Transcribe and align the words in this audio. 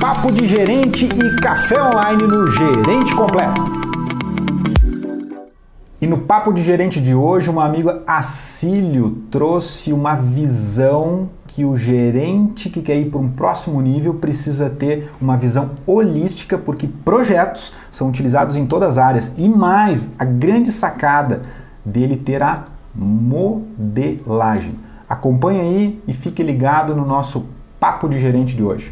Papo 0.00 0.32
de 0.32 0.48
gerente 0.48 1.06
e 1.06 1.40
café 1.40 1.80
online 1.80 2.26
no 2.26 2.48
Gerente 2.48 3.14
Completo. 3.14 3.62
E 6.00 6.06
no 6.08 6.18
Papo 6.18 6.52
de 6.52 6.60
Gerente 6.60 7.00
de 7.00 7.14
hoje, 7.14 7.48
um 7.48 7.60
amigo 7.60 7.92
Acílio 8.04 9.22
trouxe 9.30 9.92
uma 9.92 10.16
visão 10.16 11.30
que 11.46 11.64
o 11.64 11.76
gerente 11.76 12.68
que 12.68 12.82
quer 12.82 12.96
ir 12.96 13.10
para 13.10 13.20
um 13.20 13.30
próximo 13.30 13.80
nível 13.80 14.14
precisa 14.14 14.68
ter 14.68 15.08
uma 15.20 15.36
visão 15.36 15.70
holística, 15.86 16.58
porque 16.58 16.88
projetos 16.88 17.74
são 17.92 18.08
utilizados 18.08 18.56
em 18.56 18.66
todas 18.66 18.98
as 18.98 18.98
áreas. 18.98 19.32
E 19.38 19.48
mais, 19.48 20.10
a 20.18 20.24
grande 20.24 20.72
sacada 20.72 21.42
dele 21.84 22.16
ter 22.16 22.42
a 22.42 22.64
modelagem. 22.92 24.74
Acompanhe 25.08 25.60
aí 25.60 26.02
e 26.08 26.12
fique 26.12 26.42
ligado 26.42 26.96
no 26.96 27.06
nosso 27.06 27.53
Papo 27.84 28.08
de 28.08 28.18
Gerente 28.18 28.56
de 28.56 28.62
hoje. 28.62 28.90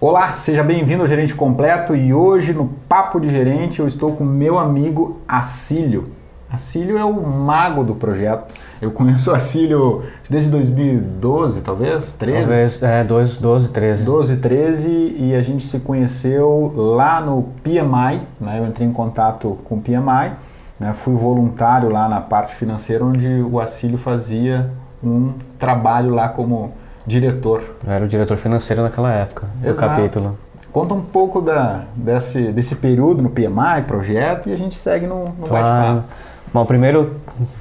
Olá, 0.00 0.32
seja 0.32 0.64
bem-vindo 0.64 1.02
ao 1.02 1.06
Gerente 1.06 1.34
Completo 1.34 1.94
e 1.94 2.14
hoje 2.14 2.54
no 2.54 2.66
Papo 2.88 3.20
de 3.20 3.28
Gerente 3.28 3.80
eu 3.80 3.86
estou 3.86 4.16
com 4.16 4.24
meu 4.24 4.58
amigo 4.58 5.20
Acílio. 5.28 6.15
Acílio 6.50 6.96
é 6.96 7.04
o 7.04 7.12
mago 7.12 7.82
do 7.82 7.94
projeto. 7.94 8.54
Eu 8.80 8.90
conheço 8.92 9.30
o 9.32 9.34
Acílio 9.34 10.04
desde 10.30 10.48
2012, 10.48 11.60
talvez? 11.60 12.14
13? 12.14 12.38
Talvez, 12.38 12.82
é, 12.82 13.04
12, 13.04 13.68
13. 13.68 14.04
12, 14.04 14.36
13 14.36 15.16
e 15.18 15.34
a 15.34 15.42
gente 15.42 15.64
se 15.66 15.80
conheceu 15.80 16.72
lá 16.76 17.20
no 17.20 17.48
PMI, 17.62 18.22
né? 18.40 18.60
Eu 18.60 18.66
entrei 18.66 18.86
em 18.86 18.92
contato 18.92 19.58
com 19.64 19.76
o 19.76 19.80
PMI, 19.80 20.32
né? 20.78 20.92
fui 20.92 21.14
voluntário 21.14 21.90
lá 21.90 22.08
na 22.08 22.20
parte 22.20 22.54
financeira 22.54 23.04
onde 23.04 23.26
o 23.42 23.58
Acílio 23.58 23.98
fazia 23.98 24.70
um 25.02 25.32
trabalho 25.58 26.14
lá 26.14 26.28
como 26.28 26.72
diretor. 27.04 27.62
Eu 27.84 27.92
era 27.92 28.04
o 28.04 28.08
diretor 28.08 28.36
financeiro 28.36 28.82
naquela 28.82 29.12
época, 29.12 29.46
do 29.56 29.68
Exato. 29.68 29.96
capítulo. 29.96 30.38
Conta 30.72 30.94
um 30.94 31.00
pouco 31.00 31.40
da, 31.40 31.84
desse, 31.94 32.52
desse 32.52 32.76
período 32.76 33.22
no 33.22 33.30
PMI, 33.30 33.82
projeto, 33.86 34.48
e 34.48 34.52
a 34.52 34.58
gente 34.58 34.74
segue 34.74 35.06
no, 35.06 35.24
no 35.30 35.48
Claro. 35.48 35.96
bate-papo. 35.96 36.25
Bom, 36.56 36.64
primeiro, 36.64 37.16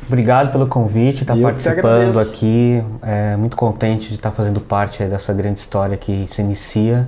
obrigado 0.08 0.54
pelo 0.54 0.68
convite, 0.68 1.24
estar 1.24 1.36
te 1.36 1.42
participando 1.42 2.18
aqui. 2.18 2.82
É, 3.04 3.36
muito 3.36 3.58
contente 3.58 4.08
de 4.08 4.16
estar 4.16 4.32
fazendo 4.32 4.62
parte 4.62 5.04
dessa 5.04 5.34
grande 5.34 5.60
história 5.60 5.98
que 5.98 6.26
se 6.32 6.42
inicia. 6.42 7.06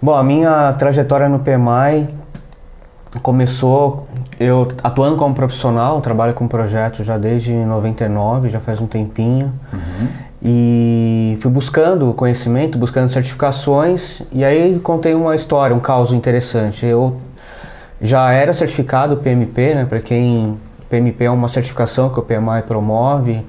Bom, 0.00 0.14
a 0.14 0.22
minha 0.22 0.72
trajetória 0.74 1.28
no 1.28 1.40
PMI 1.40 2.06
começou 3.22 4.06
eu 4.38 4.68
atuando 4.84 5.16
como 5.16 5.34
profissional, 5.34 6.00
trabalho 6.00 6.32
com 6.32 6.46
projetos 6.46 7.04
já 7.04 7.18
desde 7.18 7.52
99, 7.52 8.48
já 8.48 8.60
faz 8.60 8.80
um 8.80 8.86
tempinho. 8.86 9.52
E 10.40 11.36
fui 11.40 11.50
buscando 11.50 12.14
conhecimento, 12.14 12.78
buscando 12.78 13.08
certificações, 13.08 14.22
e 14.30 14.44
aí 14.44 14.78
contei 14.78 15.12
uma 15.14 15.34
história, 15.34 15.74
um 15.74 15.80
caso 15.80 16.14
interessante. 16.14 16.86
Eu 16.86 17.16
já 18.00 18.30
era 18.30 18.52
certificado 18.52 19.16
PMP, 19.16 19.74
né? 19.74 19.84
Para 19.84 19.98
quem 19.98 20.56
PMP 20.90 21.24
é 21.24 21.30
uma 21.30 21.48
certificação 21.48 22.10
que 22.10 22.18
o 22.18 22.22
PMI 22.22 22.62
promove, 22.66 23.46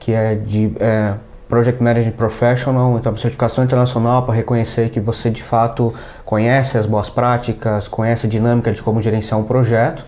que 0.00 0.12
é 0.12 0.34
de 0.34 0.72
é, 0.80 1.12
Project 1.46 1.82
Management 1.82 2.12
Professional, 2.12 2.96
então 2.96 3.10
é 3.10 3.12
uma 3.12 3.20
certificação 3.20 3.62
internacional 3.62 4.22
para 4.22 4.34
reconhecer 4.34 4.88
que 4.88 4.98
você 4.98 5.28
de 5.28 5.42
fato 5.42 5.94
conhece 6.24 6.78
as 6.78 6.86
boas 6.86 7.10
práticas, 7.10 7.86
conhece 7.86 8.26
a 8.26 8.30
dinâmica 8.30 8.72
de 8.72 8.82
como 8.82 9.02
gerenciar 9.02 9.38
um 9.38 9.44
projeto. 9.44 10.02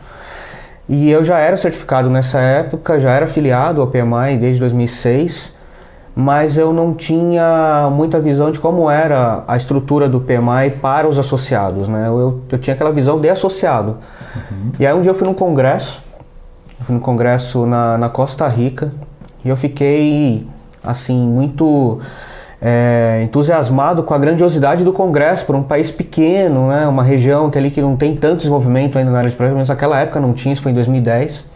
E 0.89 1.11
eu 1.11 1.23
já 1.23 1.39
era 1.39 1.56
certificado 1.56 2.08
nessa 2.08 2.41
época, 2.41 2.98
já 2.98 3.11
era 3.12 3.27
afiliado 3.27 3.81
ao 3.81 3.86
PMI 3.86 4.39
desde 4.41 4.61
2006, 4.61 5.55
mas 6.17 6.56
eu 6.56 6.73
não 6.73 6.95
tinha 6.95 7.89
muita 7.92 8.19
visão 8.19 8.51
de 8.51 8.58
como 8.58 8.91
era 8.91 9.45
a 9.46 9.57
estrutura 9.57 10.08
do 10.08 10.20
PMI 10.20 10.70
para 10.80 11.07
os 11.07 11.19
associados, 11.19 11.86
né? 11.86 12.08
Eu, 12.08 12.40
eu 12.51 12.58
tinha 12.58 12.74
aquela 12.74 12.90
visão 12.90 13.20
de 13.20 13.29
associado. 13.29 13.98
E 14.79 14.86
aí 14.86 14.92
um 14.92 15.01
dia 15.01 15.11
eu 15.11 15.14
fui 15.14 15.27
num 15.27 15.35
congresso, 15.35 16.02
fui 16.85 16.95
num 16.95 17.01
congresso 17.01 17.67
na, 17.67 17.98
na 17.98 18.08
Costa 18.08 18.46
Rica, 18.48 18.92
e 19.45 19.48
eu 19.48 19.57
fiquei, 19.57 20.46
assim, 20.83 21.18
muito 21.18 22.01
é, 22.61 23.23
entusiasmado 23.24 24.02
com 24.02 24.13
a 24.13 24.18
grandiosidade 24.18 24.85
do 24.85 24.92
congresso, 24.92 25.46
por 25.46 25.55
um 25.55 25.63
país 25.63 25.90
pequeno, 25.90 26.69
né? 26.69 26.86
Uma 26.86 27.02
região 27.02 27.51
que 27.51 27.57
ali 27.57 27.70
que 27.70 27.80
não 27.80 27.96
tem 27.96 28.14
tanto 28.14 28.39
desenvolvimento 28.39 28.98
ainda 28.98 29.11
na 29.11 29.19
área 29.19 29.30
de 29.30 29.36
projetos, 29.36 29.58
mas 29.58 29.69
naquela 29.69 29.98
época 29.98 30.20
não 30.20 30.33
tinha, 30.33 30.52
isso 30.52 30.63
foi 30.63 30.73
em 30.73 30.74
2010. 30.74 31.48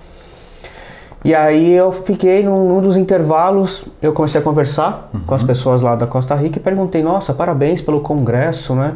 E 1.25 1.35
aí 1.35 1.73
eu 1.73 1.91
fiquei 1.91 2.43
num, 2.43 2.69
num 2.69 2.83
dos 2.83 2.99
intervalos, 2.99 3.87
eu 4.03 4.13
comecei 4.13 4.39
a 4.41 4.45
conversar 4.45 5.11
com 5.27 5.35
as 5.35 5.43
pessoas 5.43 5.81
lá 5.81 5.97
da 5.97 6.07
Costa 6.07 6.35
Rica 6.35 6.59
e 6.59 6.63
perguntei, 6.63 7.03
nossa, 7.03 7.33
parabéns 7.33 7.81
pelo 7.81 8.01
congresso, 8.01 8.75
né? 8.75 8.95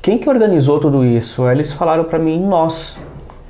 Quem 0.00 0.16
que 0.16 0.30
organizou 0.30 0.80
tudo 0.80 1.04
isso? 1.04 1.44
Aí 1.44 1.56
eles 1.56 1.72
falaram 1.72 2.04
para 2.04 2.18
mim, 2.18 2.40
nós. 2.40 2.98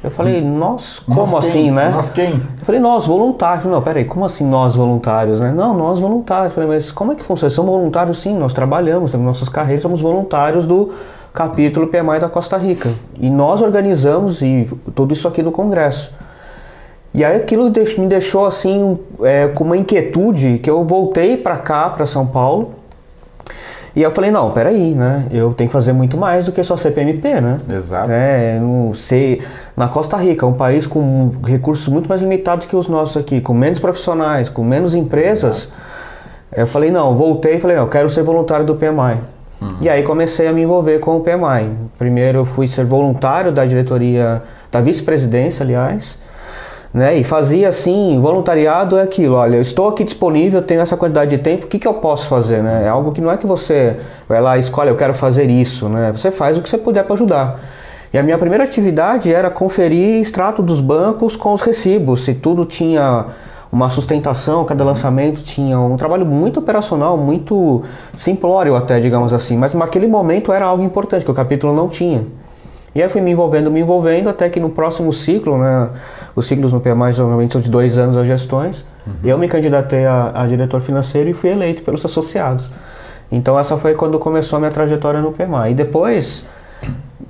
Eu 0.02 0.10
falei, 0.10 0.40
nós? 0.40 1.00
Como 1.00 1.18
Nós 1.18 1.30
quem? 1.30 1.38
assim, 1.38 1.70
né? 1.72 1.90
Nós 1.90 2.10
quem? 2.10 2.34
Eu 2.34 2.64
falei, 2.64 2.80
nós, 2.80 3.06
voluntários. 3.06 3.64
Falei, 3.64 3.76
Não, 3.76 3.82
peraí, 3.82 4.04
como 4.04 4.24
assim 4.24 4.46
nós 4.46 4.76
voluntários, 4.76 5.40
né? 5.40 5.52
Não, 5.52 5.76
nós 5.76 5.98
voluntários. 5.98 6.46
Eu 6.46 6.50
falei, 6.52 6.68
mas 6.68 6.92
como 6.92 7.12
é 7.12 7.14
que 7.16 7.24
funciona? 7.24 7.52
São 7.52 7.64
voluntários 7.66 8.18
sim, 8.18 8.36
nós 8.36 8.52
trabalhamos, 8.52 9.10
temos 9.10 9.26
nossas 9.26 9.48
carreiras, 9.48 9.82
somos 9.82 10.00
voluntários 10.00 10.66
do 10.66 10.90
capítulo 11.32 11.88
PMI 11.88 12.20
da 12.20 12.28
Costa 12.28 12.56
Rica. 12.56 12.90
E 13.18 13.28
nós 13.28 13.60
organizamos 13.60 14.40
e 14.40 14.68
tudo 14.94 15.12
isso 15.12 15.26
aqui 15.26 15.42
no 15.42 15.50
Congresso. 15.50 16.12
E 17.12 17.24
aí 17.24 17.36
aquilo 17.36 17.64
me 17.64 18.06
deixou 18.06 18.46
assim 18.46 18.98
é, 19.22 19.48
com 19.48 19.64
uma 19.64 19.76
inquietude 19.76 20.58
que 20.58 20.70
eu 20.70 20.84
voltei 20.84 21.36
para 21.36 21.56
cá, 21.56 21.90
para 21.90 22.06
São 22.06 22.26
Paulo. 22.26 22.74
E 23.98 24.02
eu 24.04 24.12
falei, 24.12 24.30
não, 24.30 24.52
peraí, 24.52 24.94
né? 24.94 25.26
Eu 25.28 25.52
tenho 25.52 25.68
que 25.68 25.72
fazer 25.72 25.92
muito 25.92 26.16
mais 26.16 26.44
do 26.44 26.52
que 26.52 26.62
só 26.62 26.76
ser 26.76 26.92
PMP, 26.92 27.40
né? 27.40 27.58
Exato. 27.68 28.08
É, 28.12 28.56
no, 28.60 28.94
ser, 28.94 29.44
na 29.76 29.88
Costa 29.88 30.16
Rica, 30.16 30.46
um 30.46 30.52
país 30.52 30.86
com 30.86 31.32
recursos 31.44 31.88
muito 31.88 32.08
mais 32.08 32.20
limitados 32.20 32.66
que 32.66 32.76
os 32.76 32.86
nossos 32.86 33.16
aqui, 33.16 33.40
com 33.40 33.52
menos 33.52 33.80
profissionais, 33.80 34.48
com 34.48 34.62
menos 34.62 34.94
empresas. 34.94 35.72
Eu 36.54 36.68
falei, 36.68 36.92
não, 36.92 37.16
voltei 37.16 37.56
e 37.56 37.58
falei, 37.58 37.76
não, 37.76 37.86
eu 37.86 37.90
quero 37.90 38.08
ser 38.08 38.22
voluntário 38.22 38.64
do 38.64 38.76
PMI. 38.76 39.18
E 39.80 39.88
aí 39.88 40.04
comecei 40.04 40.46
a 40.46 40.52
me 40.52 40.62
envolver 40.62 41.00
com 41.00 41.16
o 41.16 41.20
PMI. 41.20 41.68
Primeiro 41.98 42.38
eu 42.38 42.44
fui 42.44 42.68
ser 42.68 42.84
voluntário 42.84 43.50
da 43.50 43.66
diretoria, 43.66 44.44
da 44.70 44.80
vice-presidência, 44.80 45.64
aliás. 45.64 46.20
Né? 46.92 47.18
E 47.18 47.24
fazia 47.24 47.68
assim, 47.68 48.18
voluntariado 48.20 48.96
é 48.96 49.02
aquilo, 49.02 49.34
olha, 49.34 49.56
eu 49.56 49.62
estou 49.62 49.88
aqui 49.88 50.04
disponível, 50.04 50.62
tenho 50.62 50.80
essa 50.80 50.96
quantidade 50.96 51.36
de 51.36 51.42
tempo, 51.42 51.66
o 51.66 51.68
que, 51.68 51.78
que 51.78 51.86
eu 51.86 51.94
posso 51.94 52.28
fazer? 52.28 52.62
Né? 52.62 52.84
É 52.86 52.88
algo 52.88 53.12
que 53.12 53.20
não 53.20 53.30
é 53.30 53.36
que 53.36 53.46
você 53.46 53.96
vai 54.26 54.40
lá 54.40 54.56
e 54.56 54.60
escolhe, 54.60 54.88
eu 54.88 54.96
quero 54.96 55.12
fazer 55.12 55.50
isso, 55.50 55.88
né? 55.88 56.10
Você 56.12 56.30
faz 56.30 56.56
o 56.56 56.62
que 56.62 56.70
você 56.70 56.78
puder 56.78 57.04
para 57.04 57.14
ajudar. 57.14 57.60
E 58.10 58.16
a 58.16 58.22
minha 58.22 58.38
primeira 58.38 58.64
atividade 58.64 59.32
era 59.32 59.50
conferir 59.50 60.22
extrato 60.22 60.62
dos 60.62 60.80
bancos 60.80 61.36
com 61.36 61.52
os 61.52 61.60
recibos, 61.60 62.24
se 62.24 62.32
tudo 62.32 62.64
tinha 62.64 63.26
uma 63.70 63.90
sustentação, 63.90 64.64
cada 64.64 64.82
lançamento 64.82 65.42
tinha 65.42 65.78
um 65.78 65.96
trabalho 65.96 66.24
muito 66.24 66.58
operacional, 66.58 67.18
muito 67.18 67.82
simplório 68.16 68.74
até, 68.74 68.98
digamos 68.98 69.32
assim, 69.34 69.58
mas 69.58 69.74
naquele 69.74 70.08
momento 70.08 70.54
era 70.54 70.64
algo 70.64 70.82
importante, 70.82 71.22
que 71.22 71.30
o 71.30 71.34
capítulo 71.34 71.74
não 71.74 71.86
tinha. 71.86 72.24
E 72.94 73.02
aí 73.02 73.08
fui 73.08 73.20
me 73.20 73.30
envolvendo, 73.30 73.70
me 73.70 73.80
envolvendo, 73.80 74.28
até 74.28 74.48
que 74.48 74.58
no 74.58 74.70
próximo 74.70 75.12
ciclo, 75.12 75.58
né, 75.58 75.88
os 76.34 76.46
ciclos 76.46 76.72
no 76.72 76.80
PMI 76.80 77.12
geralmente 77.12 77.52
são 77.52 77.60
de 77.60 77.70
dois 77.70 77.98
anos 77.98 78.16
as 78.16 78.26
gestões, 78.26 78.84
eu 79.24 79.38
me 79.38 79.48
candidatei 79.48 80.04
a, 80.04 80.32
a 80.34 80.46
diretor 80.46 80.80
financeiro 80.80 81.30
e 81.30 81.32
fui 81.32 81.50
eleito 81.50 81.82
pelos 81.82 82.04
associados. 82.04 82.70
Então 83.30 83.58
essa 83.58 83.76
foi 83.76 83.94
quando 83.94 84.18
começou 84.18 84.56
a 84.56 84.60
minha 84.60 84.70
trajetória 84.70 85.20
no 85.20 85.32
PMI. 85.32 85.70
E 85.70 85.74
depois 85.74 86.46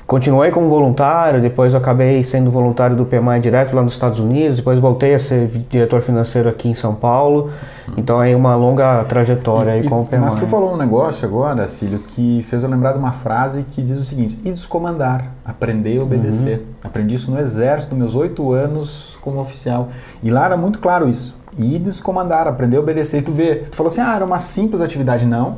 continuei 0.06 0.50
como 0.50 0.68
voluntário, 0.68 1.40
depois 1.40 1.74
acabei 1.74 2.22
sendo 2.24 2.50
voluntário 2.50 2.96
do 2.96 3.04
PMI 3.04 3.40
direto 3.40 3.74
lá 3.74 3.82
nos 3.82 3.92
Estados 3.92 4.18
Unidos, 4.18 4.56
depois 4.56 4.78
voltei 4.78 5.14
a 5.14 5.18
ser 5.18 5.46
diretor 5.68 6.00
financeiro 6.00 6.48
aqui 6.48 6.68
em 6.68 6.74
São 6.74 6.94
Paulo. 6.94 7.50
Então 7.96 8.18
aí 8.20 8.34
uma 8.34 8.54
longa 8.54 9.02
trajetória 9.04 9.72
aí 9.72 9.84
E- 9.84 9.88
com 9.88 10.02
o 10.02 10.06
PMI. 10.06 10.20
Mas 10.20 10.36
tu 10.36 10.46
falou 10.46 10.74
um 10.74 10.76
negócio 10.76 11.26
agora, 11.26 11.66
Cílio, 11.68 11.98
que 12.00 12.44
fez 12.48 12.62
eu 12.62 12.68
lembrar 12.68 12.92
de 12.92 12.98
uma 12.98 13.12
frase 13.12 13.64
que 13.70 13.82
diz 13.82 13.98
o 13.98 14.04
seguinte: 14.04 14.38
e 14.44 14.50
descomandar, 14.50 15.32
aprender 15.44 15.94
e 15.94 15.98
obedecer. 16.00 16.66
Aprendi 16.84 17.14
isso 17.14 17.30
no 17.30 17.38
exército, 17.38 17.94
meus 17.94 18.14
oito 18.14 18.52
anos 18.52 19.16
como 19.20 19.40
oficial. 19.40 19.88
E 20.22 20.30
lá 20.30 20.44
era 20.44 20.56
muito 20.56 20.78
claro 20.78 21.08
isso. 21.08 21.36
E 21.56 21.78
descomandar, 21.78 22.46
aprender 22.46 22.76
a 22.76 22.80
obedecer. 22.80 23.18
E 23.18 23.22
tu 23.22 23.32
vê, 23.32 23.56
tu 23.70 23.76
falou 23.76 23.90
assim: 23.90 24.00
ah, 24.00 24.14
era 24.14 24.24
uma 24.24 24.38
simples 24.38 24.80
atividade. 24.80 25.24
Não. 25.26 25.56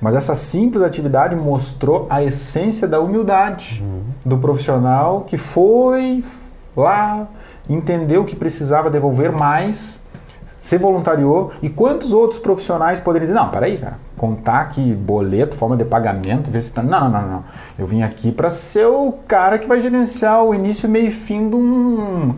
Mas 0.00 0.14
essa 0.14 0.34
simples 0.34 0.82
atividade 0.84 1.34
mostrou 1.34 2.06
a 2.08 2.22
essência 2.22 2.86
da 2.86 3.00
humildade 3.00 3.82
do 4.24 4.38
profissional 4.38 5.22
que 5.26 5.36
foi 5.36 6.22
lá, 6.76 7.26
entendeu 7.68 8.24
que 8.24 8.36
precisava 8.36 8.90
devolver 8.90 9.32
mais 9.32 9.98
se 10.58 10.76
voluntariou 10.76 11.52
e 11.62 11.70
quantos 11.70 12.12
outros 12.12 12.40
profissionais 12.40 12.98
poderiam 12.98 13.28
dizer, 13.28 13.38
não, 13.38 13.48
peraí, 13.48 13.78
cara, 13.78 13.98
contar 14.16 14.60
aqui 14.60 14.92
boleto, 14.92 15.54
forma 15.54 15.76
de 15.76 15.84
pagamento, 15.84 16.50
ver 16.50 16.62
se 16.62 16.72
tá... 16.72 16.82
Não, 16.82 17.08
não, 17.08 17.22
não, 17.22 17.28
não. 17.28 17.44
Eu 17.78 17.86
vim 17.86 18.02
aqui 18.02 18.32
para 18.32 18.50
ser 18.50 18.86
o 18.86 19.12
cara 19.26 19.58
que 19.58 19.68
vai 19.68 19.78
gerenciar 19.78 20.42
o 20.42 20.52
início, 20.52 20.88
meio 20.88 21.06
e 21.06 21.10
fim 21.10 21.48
de 21.48 21.54
um, 21.54 22.34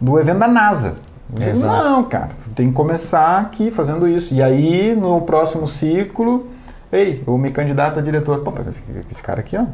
do 0.00 0.18
evento 0.20 0.38
da 0.38 0.48
NASA. 0.48 0.96
Exato. 1.40 1.66
não, 1.66 2.04
cara, 2.04 2.30
tem 2.54 2.68
que 2.68 2.74
começar 2.74 3.40
aqui 3.40 3.70
fazendo 3.70 4.06
isso. 4.06 4.32
E 4.34 4.42
aí, 4.42 4.94
no 4.94 5.20
próximo 5.22 5.66
ciclo, 5.66 6.46
ei, 6.92 7.24
eu 7.26 7.36
me 7.36 7.50
candidato 7.50 7.98
a 7.98 8.02
diretor. 8.02 8.38
Pô, 8.40 8.52
esse, 8.68 8.82
esse 9.10 9.22
cara 9.22 9.40
aqui, 9.40 9.56
ó. 9.56 9.64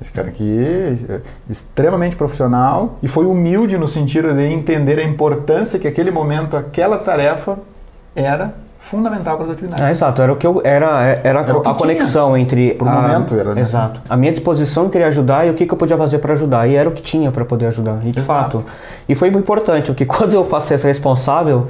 Esse 0.00 0.10
cara 0.12 0.28
aqui 0.28 0.58
é 0.58 1.20
extremamente 1.48 2.16
profissional 2.16 2.96
e 3.02 3.08
foi 3.08 3.26
humilde 3.26 3.76
no 3.76 3.86
sentido 3.86 4.32
de 4.32 4.44
entender 4.44 4.98
a 4.98 5.04
importância 5.04 5.78
que 5.78 5.86
aquele 5.86 6.10
momento, 6.10 6.56
aquela 6.56 6.96
tarefa 6.98 7.58
era 8.14 8.54
fundamental 8.78 9.36
para 9.36 9.44
as 9.44 9.52
atividades. 9.52 9.84
É, 9.84 9.90
exato, 9.90 10.22
era 10.22 10.32
o 10.32 10.36
que 10.36 10.46
eu 10.46 10.62
era 10.64 11.02
era, 11.22 11.40
Era 11.40 11.40
a 11.40 11.74
conexão 11.74 12.34
entre 12.34 12.74
Pro 12.74 12.88
a, 12.88 12.92
momento 12.92 13.34
era, 13.34 13.54
né? 13.54 13.60
exato 13.60 14.00
a 14.08 14.16
minha 14.16 14.32
disposição 14.32 14.88
querer 14.88 15.04
ajudar 15.04 15.46
e 15.46 15.50
o 15.50 15.54
que, 15.54 15.66
que 15.66 15.72
eu 15.72 15.76
podia 15.76 15.98
fazer 15.98 16.18
para 16.18 16.32
ajudar 16.32 16.66
e 16.66 16.76
era 16.76 16.88
o 16.88 16.92
que 16.92 17.02
tinha 17.02 17.30
para 17.30 17.44
poder 17.44 17.66
ajudar 17.66 18.00
e 18.04 18.10
de 18.10 18.18
Exato. 18.18 18.60
fato 18.60 18.64
e 19.06 19.14
foi 19.14 19.30
muito 19.30 19.44
importante 19.44 19.88
porque 19.88 20.06
quando 20.06 20.32
eu 20.32 20.44
passei 20.44 20.76
a 20.76 20.78
ser 20.78 20.88
responsável 20.88 21.68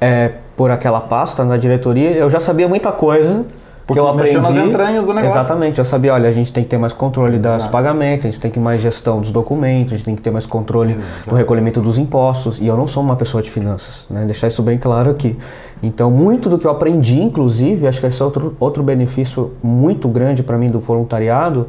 é, 0.00 0.32
por 0.56 0.70
aquela 0.70 1.02
pasta 1.02 1.44
na 1.44 1.58
diretoria 1.58 2.12
eu 2.12 2.30
já 2.30 2.40
sabia 2.40 2.66
muita 2.66 2.90
coisa 2.92 3.44
Porque 3.88 3.98
que 4.00 4.06
eu 4.06 4.08
aprendi 4.10 4.38
nas 4.38 4.56
entranhas 4.56 5.06
do 5.06 5.14
negócio. 5.14 5.40
exatamente 5.40 5.78
eu 5.78 5.84
sabia 5.84 6.12
olha 6.12 6.28
a 6.28 6.32
gente 6.32 6.52
tem 6.52 6.62
que 6.62 6.68
ter 6.68 6.76
mais 6.76 6.92
controle 6.92 7.38
das 7.38 7.56
Exato. 7.56 7.72
pagamentos 7.72 8.26
a 8.26 8.30
gente 8.30 8.38
tem 8.38 8.50
que 8.50 8.58
ter 8.58 8.62
mais 8.62 8.82
gestão 8.82 9.18
dos 9.20 9.30
documentos 9.32 9.94
a 9.94 9.96
gente 9.96 10.04
tem 10.04 10.14
que 10.14 10.20
ter 10.20 10.30
mais 10.30 10.44
controle 10.44 10.92
Exato. 10.92 11.30
do 11.30 11.34
recolhimento 11.34 11.80
dos 11.80 11.96
impostos 11.96 12.60
e 12.60 12.66
eu 12.66 12.76
não 12.76 12.86
sou 12.86 13.02
uma 13.02 13.16
pessoa 13.16 13.42
de 13.42 13.50
finanças, 13.50 14.04
né? 14.10 14.26
Deixar 14.26 14.46
isso 14.46 14.62
bem 14.62 14.76
claro 14.76 15.10
aqui. 15.10 15.38
Então, 15.82 16.10
muito 16.10 16.50
do 16.50 16.58
que 16.58 16.66
eu 16.66 16.70
aprendi, 16.70 17.18
inclusive, 17.20 17.86
acho 17.86 17.98
que 18.00 18.06
esse 18.06 18.20
é 18.20 18.24
outro, 18.24 18.54
outro 18.60 18.82
benefício 18.82 19.52
muito 19.62 20.06
grande 20.08 20.42
para 20.42 20.58
mim 20.58 20.68
do 20.68 20.80
voluntariado, 20.80 21.68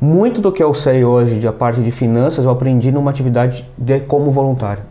muito 0.00 0.40
do 0.40 0.50
que 0.50 0.62
eu 0.62 0.72
sei 0.74 1.04
hoje 1.04 1.38
de 1.38 1.46
a 1.46 1.52
parte 1.52 1.80
de 1.80 1.90
finanças 1.90 2.44
eu 2.44 2.50
aprendi 2.50 2.90
numa 2.90 3.10
atividade 3.10 3.70
de, 3.78 4.00
como 4.00 4.30
voluntário. 4.30 4.82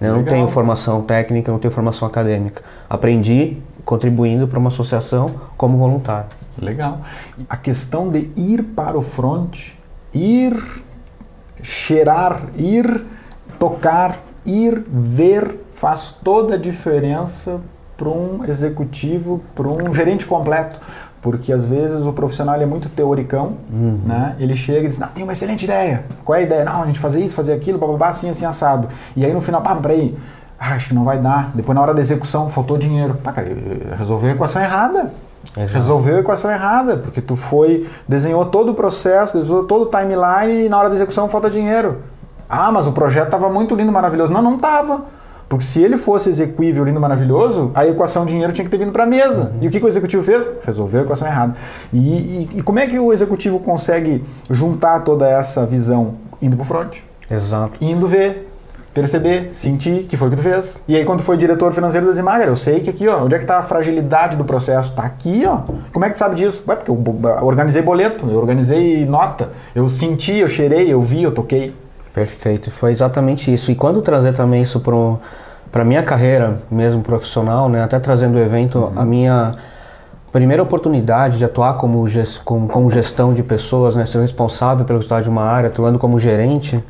né? 0.00 0.08
Eu 0.08 0.16
não 0.16 0.24
tenho 0.24 0.46
formação 0.48 1.00
técnica, 1.00 1.50
não 1.50 1.58
tenho 1.58 1.72
formação 1.72 2.06
acadêmica. 2.06 2.62
Aprendi 2.90 3.56
contribuindo 3.88 4.46
para 4.46 4.58
uma 4.58 4.68
associação 4.68 5.30
como 5.56 5.78
voluntário. 5.78 6.28
Legal. 6.60 7.00
A 7.48 7.56
questão 7.56 8.10
de 8.10 8.30
ir 8.36 8.62
para 8.62 8.98
o 8.98 9.00
front, 9.00 9.70
ir 10.12 10.54
cheirar, 11.62 12.48
ir 12.54 13.06
tocar, 13.58 14.18
ir 14.44 14.84
ver, 14.86 15.64
faz 15.70 16.12
toda 16.22 16.56
a 16.56 16.58
diferença 16.58 17.62
para 17.96 18.10
um 18.10 18.44
executivo, 18.44 19.40
para 19.54 19.66
um 19.66 19.94
gerente 19.94 20.26
completo. 20.26 20.78
Porque 21.22 21.50
às 21.50 21.64
vezes 21.64 22.04
o 22.04 22.12
profissional 22.12 22.60
é 22.60 22.66
muito 22.66 22.90
teoricão, 22.90 23.56
né? 24.04 24.36
Ele 24.38 24.54
chega 24.54 24.84
e 24.84 24.86
diz, 24.86 24.98
não, 24.98 25.08
tem 25.08 25.24
uma 25.24 25.32
excelente 25.32 25.64
ideia. 25.64 26.04
Qual 26.24 26.36
é 26.36 26.40
a 26.40 26.42
ideia? 26.42 26.64
Não, 26.64 26.82
a 26.82 26.86
gente 26.86 26.98
fazer 26.98 27.24
isso, 27.24 27.34
fazer 27.34 27.54
aquilo, 27.54 27.78
bababá, 27.78 28.08
assim, 28.08 28.28
assim, 28.28 28.44
assado. 28.44 28.86
E 29.16 29.24
aí 29.24 29.32
no 29.32 29.40
final, 29.40 29.62
pá, 29.62 29.74
peraí, 29.76 30.14
ah, 30.58 30.74
acho 30.74 30.88
que 30.88 30.94
não 30.94 31.04
vai 31.04 31.18
dar. 31.18 31.50
Depois 31.54 31.74
na 31.74 31.82
hora 31.82 31.94
da 31.94 32.00
execução, 32.00 32.48
faltou 32.48 32.76
dinheiro. 32.78 33.14
Pá, 33.22 33.32
cara, 33.32 33.48
resolveu 33.96 34.30
a 34.30 34.32
equação 34.34 34.60
errada. 34.62 35.12
Exato. 35.56 35.72
Resolveu 35.74 36.16
a 36.16 36.20
equação 36.20 36.50
errada, 36.50 36.96
porque 36.98 37.20
tu 37.20 37.36
foi, 37.36 37.86
desenhou 38.08 38.44
todo 38.44 38.70
o 38.72 38.74
processo, 38.74 39.38
desenhou 39.38 39.64
todo 39.64 39.82
o 39.82 39.86
timeline 39.86 40.66
e 40.66 40.68
na 40.68 40.76
hora 40.78 40.88
da 40.88 40.94
execução 40.94 41.28
falta 41.28 41.48
dinheiro. 41.48 41.98
Ah, 42.48 42.72
mas 42.72 42.86
o 42.86 42.92
projeto 42.92 43.26
estava 43.26 43.48
muito 43.48 43.74
lindo, 43.74 43.92
maravilhoso. 43.92 44.32
Não, 44.32 44.42
não 44.42 44.56
estava. 44.56 45.04
Porque 45.48 45.64
se 45.64 45.80
ele 45.82 45.96
fosse 45.96 46.28
execuível, 46.28 46.84
lindo, 46.84 47.00
maravilhoso, 47.00 47.70
a 47.74 47.86
equação 47.86 48.26
dinheiro 48.26 48.52
tinha 48.52 48.64
que 48.64 48.70
ter 48.70 48.76
vindo 48.78 48.92
para 48.92 49.04
a 49.04 49.06
mesa. 49.06 49.52
E 49.62 49.66
o 49.66 49.70
que, 49.70 49.78
que 49.78 49.84
o 49.84 49.88
executivo 49.88 50.22
fez? 50.22 50.50
Resolveu 50.64 51.00
a 51.00 51.04
equação 51.04 51.26
errada. 51.26 51.56
E, 51.92 51.98
e- 51.98 52.48
e 52.56 52.62
como 52.62 52.78
é 52.78 52.86
que 52.86 52.98
o 52.98 53.12
executivo 53.12 53.58
consegue 53.60 54.22
juntar 54.50 55.00
toda 55.00 55.26
essa 55.26 55.64
visão? 55.64 56.14
Indo 56.42 56.56
para 56.56 56.62
o 56.62 56.66
front, 56.66 56.96
Exato. 57.30 57.72
indo 57.80 58.06
ver, 58.06 58.47
perceber, 58.98 59.50
sentir 59.52 60.04
que 60.04 60.16
foi 60.16 60.28
o 60.28 60.30
que 60.32 60.36
tu 60.36 60.42
fez. 60.42 60.82
E 60.88 60.96
aí 60.96 61.04
quando 61.04 61.22
foi 61.22 61.36
diretor 61.36 61.72
financeiro 61.72 62.06
da 62.06 62.12
Zimagra, 62.12 62.48
eu 62.48 62.56
sei 62.56 62.80
que 62.80 62.90
aqui, 62.90 63.06
ó, 63.06 63.24
onde 63.24 63.34
é 63.34 63.38
que 63.38 63.44
tá 63.44 63.58
a 63.58 63.62
fragilidade 63.62 64.36
do 64.36 64.44
processo? 64.44 64.92
Tá 64.94 65.04
aqui, 65.04 65.44
ó. 65.46 65.60
Como 65.92 66.04
é 66.04 66.08
que 66.08 66.14
tu 66.14 66.18
sabe 66.18 66.34
disso? 66.34 66.64
Ué, 66.66 66.74
porque 66.76 66.90
eu 66.90 66.98
organizei 67.42 67.80
boleto, 67.82 68.26
eu 68.28 68.38
organizei 68.38 69.06
nota, 69.06 69.50
eu 69.74 69.88
senti, 69.88 70.34
eu 70.36 70.48
cheirei, 70.48 70.92
eu 70.92 71.00
vi, 71.00 71.22
eu 71.22 71.32
toquei. 71.32 71.74
Perfeito, 72.12 72.70
foi 72.70 72.90
exatamente 72.90 73.52
isso. 73.52 73.70
E 73.70 73.74
quando 73.76 74.02
trazer 74.02 74.32
também 74.32 74.62
isso 74.62 74.80
para 75.70 75.84
minha 75.84 76.02
carreira 76.02 76.58
mesmo 76.70 77.00
profissional, 77.02 77.68
né, 77.68 77.82
até 77.84 78.00
trazendo 78.00 78.36
o 78.36 78.40
evento, 78.40 78.92
a 78.96 79.04
minha 79.04 79.54
primeira 80.32 80.62
oportunidade 80.62 81.38
de 81.38 81.44
atuar 81.44 81.74
como, 81.78 82.06
ges- 82.08 82.38
com, 82.38 82.66
com 82.66 82.90
gestão 82.90 83.32
de 83.32 83.42
pessoas, 83.42 83.94
né, 83.96 84.04
ser 84.04 84.20
responsável 84.20 84.84
pelo 84.84 84.98
resultado 84.98 85.22
de 85.22 85.28
uma 85.28 85.42
área, 85.42 85.68
atuando 85.68 85.98
como 85.98 86.18
gerente, 86.18 86.82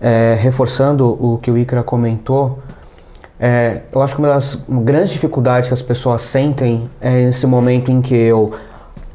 é, 0.00 0.36
reforçando 0.40 1.06
o 1.08 1.38
que 1.38 1.50
o 1.50 1.58
Icra 1.58 1.82
comentou, 1.82 2.58
é, 3.38 3.82
eu 3.92 4.02
acho 4.02 4.14
que 4.14 4.20
uma 4.20 4.28
das 4.28 4.62
grandes 4.68 5.12
dificuldades 5.12 5.68
que 5.68 5.74
as 5.74 5.82
pessoas 5.82 6.22
sentem 6.22 6.90
é 7.00 7.22
esse 7.22 7.46
momento 7.46 7.90
em 7.90 8.00
que 8.00 8.14
eu 8.14 8.52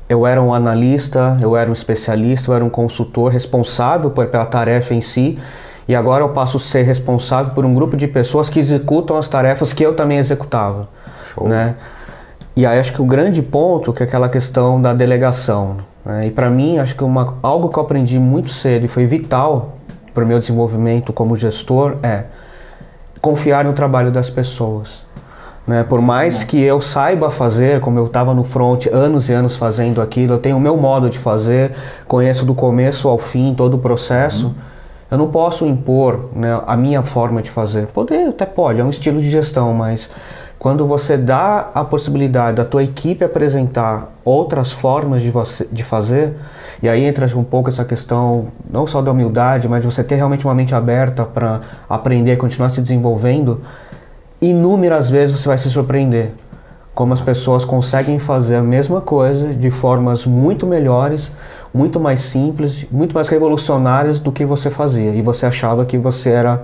eu 0.07 0.25
era 0.25 0.41
um 0.41 0.53
analista, 0.53 1.37
eu 1.41 1.55
era 1.57 1.69
um 1.69 1.73
especialista, 1.73 2.51
eu 2.51 2.55
era 2.55 2.63
um 2.63 2.69
consultor 2.69 3.31
responsável 3.31 4.11
por, 4.11 4.27
pela 4.27 4.45
tarefa 4.45 4.93
em 4.93 5.01
si, 5.01 5.39
e 5.87 5.95
agora 5.95 6.23
eu 6.23 6.29
passo 6.29 6.57
a 6.57 6.59
ser 6.59 6.83
responsável 6.83 7.53
por 7.53 7.65
um 7.65 7.73
grupo 7.73 7.97
de 7.97 8.07
pessoas 8.07 8.49
que 8.49 8.59
executam 8.59 9.17
as 9.17 9.27
tarefas 9.27 9.73
que 9.73 9.83
eu 9.83 9.95
também 9.95 10.17
executava, 10.17 10.87
Show. 11.33 11.47
né? 11.47 11.75
E 12.55 12.65
aí 12.65 12.79
acho 12.79 12.93
que 12.93 13.01
o 13.01 13.05
grande 13.05 13.41
ponto 13.41 13.91
que 13.91 14.03
é 14.03 14.05
aquela 14.05 14.29
questão 14.29 14.81
da 14.81 14.93
delegação, 14.93 15.77
né? 16.05 16.27
E 16.27 16.31
para 16.31 16.49
mim 16.49 16.77
acho 16.77 16.95
que 16.95 17.03
uma, 17.03 17.35
algo 17.41 17.69
que 17.69 17.77
eu 17.77 17.83
aprendi 17.83 18.19
muito 18.19 18.49
cedo 18.49 18.85
e 18.85 18.87
foi 18.87 19.05
vital 19.05 19.77
para 20.15 20.23
o 20.23 20.27
meu 20.27 20.39
desenvolvimento 20.39 21.11
como 21.13 21.35
gestor 21.35 21.97
é 22.01 22.23
confiar 23.21 23.65
no 23.65 23.73
trabalho 23.73 24.11
das 24.11 24.29
pessoas. 24.29 25.05
Né? 25.67 25.83
Por 25.83 26.01
mais 26.01 26.43
que 26.43 26.61
eu 26.61 26.79
saiba 26.79 27.29
fazer, 27.29 27.81
como 27.81 27.99
eu 27.99 28.05
estava 28.05 28.33
no 28.33 28.43
front 28.43 28.87
anos 28.87 29.29
e 29.29 29.33
anos 29.33 29.57
fazendo 29.57 30.01
aquilo, 30.01 30.33
eu 30.33 30.37
tenho 30.37 30.57
o 30.57 30.59
meu 30.59 30.77
modo 30.77 31.09
de 31.09 31.19
fazer, 31.19 31.71
conheço 32.07 32.45
do 32.45 32.55
começo 32.55 33.09
ao 33.09 33.17
fim 33.17 33.53
todo 33.53 33.73
o 33.73 33.79
processo, 33.79 34.55
eu 35.11 35.17
não 35.17 35.27
posso 35.27 35.65
impor 35.65 36.29
né, 36.33 36.61
a 36.65 36.77
minha 36.77 37.03
forma 37.03 37.41
de 37.41 37.51
fazer. 37.51 37.87
Poder 37.87 38.29
até 38.29 38.45
pode, 38.45 38.79
é 38.79 38.83
um 38.83 38.89
estilo 38.89 39.19
de 39.19 39.29
gestão, 39.29 39.73
mas 39.73 40.11
quando 40.57 40.85
você 40.87 41.17
dá 41.17 41.71
a 41.73 41.83
possibilidade 41.83 42.57
da 42.57 42.65
tua 42.65 42.83
equipe 42.83 43.23
apresentar 43.23 44.13
outras 44.23 44.71
formas 44.71 45.21
de, 45.21 45.29
você, 45.29 45.67
de 45.71 45.83
fazer, 45.83 46.33
e 46.81 46.89
aí 46.89 47.03
entra 47.03 47.25
um 47.37 47.43
pouco 47.43 47.69
essa 47.69 47.85
questão 47.85 48.47
não 48.69 48.85
só 48.85 49.01
da 49.01 49.11
humildade, 49.11 49.67
mas 49.67 49.81
de 49.81 49.91
você 49.91 50.03
ter 50.03 50.15
realmente 50.15 50.45
uma 50.45 50.55
mente 50.55 50.73
aberta 50.75 51.23
para 51.23 51.61
aprender 51.89 52.33
e 52.33 52.37
continuar 52.37 52.69
se 52.69 52.81
desenvolvendo, 52.81 53.61
inúmeras 54.41 55.09
vezes 55.09 55.39
você 55.39 55.47
vai 55.47 55.57
se 55.57 55.69
surpreender 55.69 56.31
como 56.95 57.13
as 57.13 57.19
pessoas 57.19 57.65
conseguem 57.65 58.17
fazer 58.17 58.55
a 58.55 58.63
mesma 58.63 59.01
coisa 59.01 59.53
de 59.53 59.69
formas 59.69 60.25
muito 60.25 60.65
melhores, 60.65 61.29
muito 61.73 61.99
mais 61.99 62.21
simples, 62.21 62.87
muito 62.89 63.13
mais 63.13 63.27
revolucionárias 63.27 64.21
do 64.21 64.31
que 64.31 64.45
você 64.45 64.69
fazia. 64.69 65.11
E 65.11 65.21
você 65.21 65.45
achava 65.45 65.85
que 65.85 65.97
você 65.97 66.29
era 66.29 66.63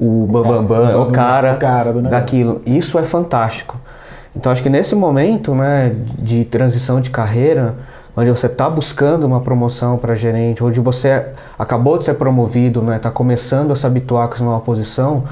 o 0.00 0.26
bambambam, 0.26 0.64
bam, 0.64 0.86
bam, 0.86 1.02
o 1.02 1.12
cara, 1.12 1.54
o 1.54 1.58
cara 1.58 1.92
daquilo. 1.92 2.62
Isso 2.64 2.98
é 2.98 3.02
fantástico. 3.02 3.78
Então 4.34 4.50
acho 4.50 4.62
que 4.62 4.70
nesse 4.70 4.94
momento 4.94 5.54
né, 5.54 5.94
de 6.18 6.46
transição 6.46 6.98
de 6.98 7.10
carreira, 7.10 7.74
onde 8.16 8.30
você 8.30 8.46
está 8.46 8.70
buscando 8.70 9.26
uma 9.26 9.40
promoção 9.40 9.98
para 9.98 10.14
gerente, 10.14 10.64
onde 10.64 10.80
você 10.80 11.26
acabou 11.58 11.98
de 11.98 12.06
ser 12.06 12.14
promovido, 12.14 12.80
está 12.80 12.90
né, 12.90 12.98
tá 12.98 13.10
começando 13.10 13.72
a 13.72 13.76
se 13.76 13.86
habituar 13.86 14.28
com 14.28 14.34
essa 14.34 14.44
nova 14.44 14.60
posição, 14.60 15.24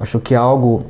acho 0.00 0.18
que 0.18 0.34
algo 0.34 0.84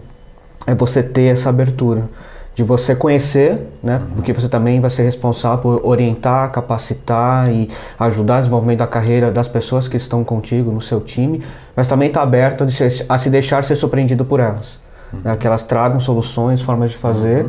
é 0.67 0.75
você 0.75 1.03
ter 1.03 1.33
essa 1.33 1.51
abertura 1.51 2.09
de 2.55 2.63
você 2.63 2.97
conhecer, 2.97 3.69
né? 3.83 3.99
Uhum. 3.99 4.15
Porque 4.17 4.33
você 4.33 4.49
também 4.49 4.81
vai 4.81 4.89
ser 4.89 5.03
responsável 5.03 5.59
por 5.59 5.87
orientar, 5.87 6.51
capacitar 6.51 7.53
e 7.53 7.69
ajudar 7.99 8.37
o 8.37 8.39
desenvolvimento 8.39 8.79
da 8.79 8.87
carreira 8.87 9.31
das 9.31 9.47
pessoas 9.47 9.87
que 9.87 9.99
estão 9.99 10.25
contigo 10.25 10.73
no 10.73 10.81
seu 10.81 11.03
time, 11.03 11.43
mas 11.77 11.87
também 11.87 12.09
está 12.09 12.23
aberto 12.23 12.65
a 12.65 13.19
se, 13.19 13.29
deixar 13.29 13.63
ser 13.63 13.77
surpreendido 13.77 14.25
por 14.25 14.41
elas, 14.41 14.81
Uhum. 15.13 15.21
né? 15.23 15.37
que 15.37 15.47
elas 15.47 15.65
tragam 15.65 16.01
soluções, 16.01 16.63
formas 16.63 16.91
de 16.93 16.97
fazer 16.97 17.47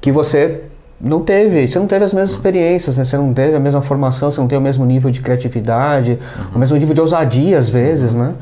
que 0.00 0.12
você 0.12 0.62
não 1.00 1.20
teve, 1.20 1.68
você 1.68 1.78
não 1.78 1.86
teve 1.86 2.04
as 2.04 2.12
mesmas 2.12 2.32
experiências, 2.32 2.96
né? 2.96 3.04
você 3.04 3.16
não 3.16 3.32
teve 3.34 3.54
a 3.54 3.60
mesma 3.60 3.82
formação, 3.82 4.30
você 4.30 4.40
não 4.40 4.48
tem 4.48 4.56
o 4.56 4.60
mesmo 4.60 4.84
nível 4.84 5.10
de 5.10 5.20
criatividade, 5.20 6.18
o 6.54 6.58
mesmo 6.58 6.76
nível 6.76 6.94
de 6.94 7.00
ousadia 7.00 7.58
às 7.58 7.68
vezes, 7.68 8.14
né? 8.14 8.34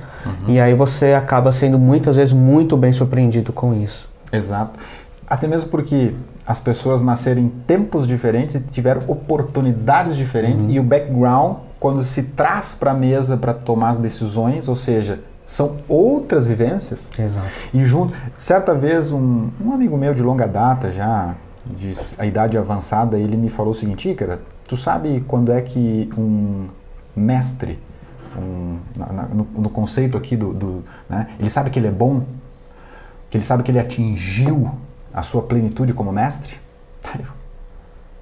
E 0.47 0.61
aí 0.61 0.75
você 0.75 1.13
acaba 1.13 1.53
sendo 1.53 1.79
muitas 1.79 2.17
vezes 2.17 2.33
muito 2.33 2.77
bem 2.77 2.93
surpreendido 2.93 3.53
com 3.53 3.75
isso. 3.75 4.09
Exato. 4.33 4.79
Até 5.27 5.47
mesmo 5.47 5.71
porque 5.71 6.15
as 6.47 6.61
pessoas 6.61 7.03
nasceram 7.03 7.41
em 7.41 7.49
tempos 7.49 8.07
diferentes 8.07 8.55
e 8.55 8.61
tiveram 8.61 9.03
oportunidades 9.07 10.17
diferentes 10.17 10.67
e 10.69 10.79
o 10.79 10.83
background, 10.83 11.57
quando 11.81 12.03
se 12.03 12.23
traz 12.23 12.75
para 12.75 12.93
a 12.93 12.95
mesa 12.95 13.37
para 13.37 13.53
tomar 13.53 13.91
as 13.91 13.99
decisões, 13.99 14.69
ou 14.69 14.77
seja, 14.77 15.21
são 15.45 15.77
outras 15.89 16.47
vivências. 16.47 17.11
Exato. 17.19 17.47
E 17.73 17.85
junto, 17.85 18.15
certa 18.37 18.75
vez 18.75 19.13
um, 19.13 19.51
um 19.65 19.73
amigo 19.73 19.97
meu 19.97 20.15
de 20.15 20.23
longa 20.23 20.47
data, 20.47 20.93
já 20.93 21.35
de 21.67 21.93
a 22.19 22.27
idade 22.27 22.59
avançada, 22.59 23.19
ele 23.19 23.37
me 23.37 23.49
falou 23.49 23.73
o 23.73 23.75
seguinte, 23.75 24.09
Ícara, 24.11 24.43
tu 24.69 24.77
sabe 24.77 25.23
quando 25.27 25.53
é 25.53 25.61
que 25.63 26.11
um 26.17 26.69
mestre, 27.17 27.79
um, 28.37 28.79
na- 28.97 29.13
na- 29.13 29.29
no, 29.29 29.47
no 29.57 29.71
conceito 29.71 30.17
aqui 30.17 30.37
do, 30.37 30.53
do 30.53 30.85
né, 31.09 31.29
ele 31.39 31.49
sabe 31.49 31.71
que 31.71 31.79
ele 31.79 31.87
é 31.87 31.93
bom 31.93 32.25
que 33.35 33.39
ele 33.39 33.45
sabe 33.45 33.65
que 33.65 33.71
ele 33.73 33.81
atingiu 33.81 34.71
a 35.13 35.21
sua 35.21 35.43
plenitude 35.43 35.93
como 35.93 36.13
mestre? 36.13 36.55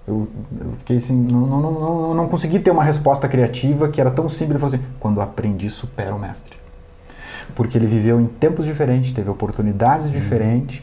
Eu, 0.09 0.27
eu 0.59 0.73
fiquei 0.79 0.97
assim, 0.97 1.15
não, 1.15 1.47
não, 1.47 1.61
não, 1.61 2.15
não, 2.15 2.29
consegui 2.29 2.59
ter 2.59 2.71
uma 2.71 2.83
resposta 2.83 3.29
criativa 3.29 3.91
que 3.91 4.01
era 4.01 4.11
tão 4.11 4.27
simples. 4.27 4.53
Ele 4.53 4.59
falou 4.59 4.75
assim: 4.75 4.85
quando 4.99 5.21
aprendi, 5.21 5.69
supera 5.69 6.15
o 6.15 6.19
mestre. 6.19 6.57
Porque 7.55 7.77
ele 7.77 7.87
viveu 7.87 8.19
em 8.19 8.27
tempos 8.27 8.65
diferentes, 8.65 9.13
teve 9.13 9.29
oportunidades 9.29 10.07
uhum. 10.07 10.13
diferentes 10.15 10.83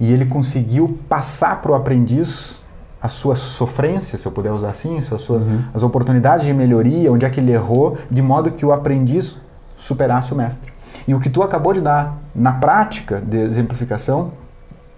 e 0.00 0.10
ele 0.10 0.24
conseguiu 0.24 0.98
passar 1.08 1.60
para 1.60 1.72
o 1.72 1.74
aprendiz 1.74 2.64
a 3.00 3.08
sua 3.08 3.36
sofrência, 3.36 4.18
se 4.18 4.26
eu 4.26 4.32
puder 4.32 4.50
usar 4.52 4.70
assim, 4.70 4.98
as 4.98 5.04
suas 5.04 5.44
uhum. 5.44 5.62
as 5.72 5.82
oportunidades 5.82 6.44
de 6.46 6.52
melhoria, 6.52 7.12
onde 7.12 7.24
é 7.24 7.30
que 7.30 7.40
ele 7.40 7.52
errou, 7.52 7.96
de 8.10 8.20
modo 8.20 8.50
que 8.50 8.64
o 8.64 8.72
aprendiz 8.72 9.36
superasse 9.76 10.32
o 10.32 10.36
mestre. 10.36 10.72
E 11.06 11.14
o 11.14 11.20
que 11.20 11.30
tu 11.30 11.42
acabou 11.42 11.72
de 11.72 11.80
dar 11.80 12.18
na 12.34 12.54
prática 12.54 13.20
de 13.20 13.38
exemplificação 13.38 14.32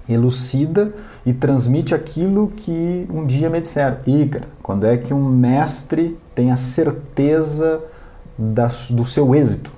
elucida 0.09 0.93
e 1.25 1.33
transmite 1.33 1.95
aquilo 1.95 2.49
que 2.49 3.07
um 3.09 3.25
dia 3.25 3.49
me 3.49 3.61
disseram. 3.61 3.99
Ícara, 4.07 4.47
quando 4.63 4.85
é 4.85 4.97
que 4.97 5.15
um 5.15 5.25
mestre 5.25 6.19
tem 6.35 6.51
a 6.51 6.57
certeza 6.57 7.81
da, 8.37 8.69
do 8.91 9.05
seu 9.05 9.35
êxito? 9.35 9.71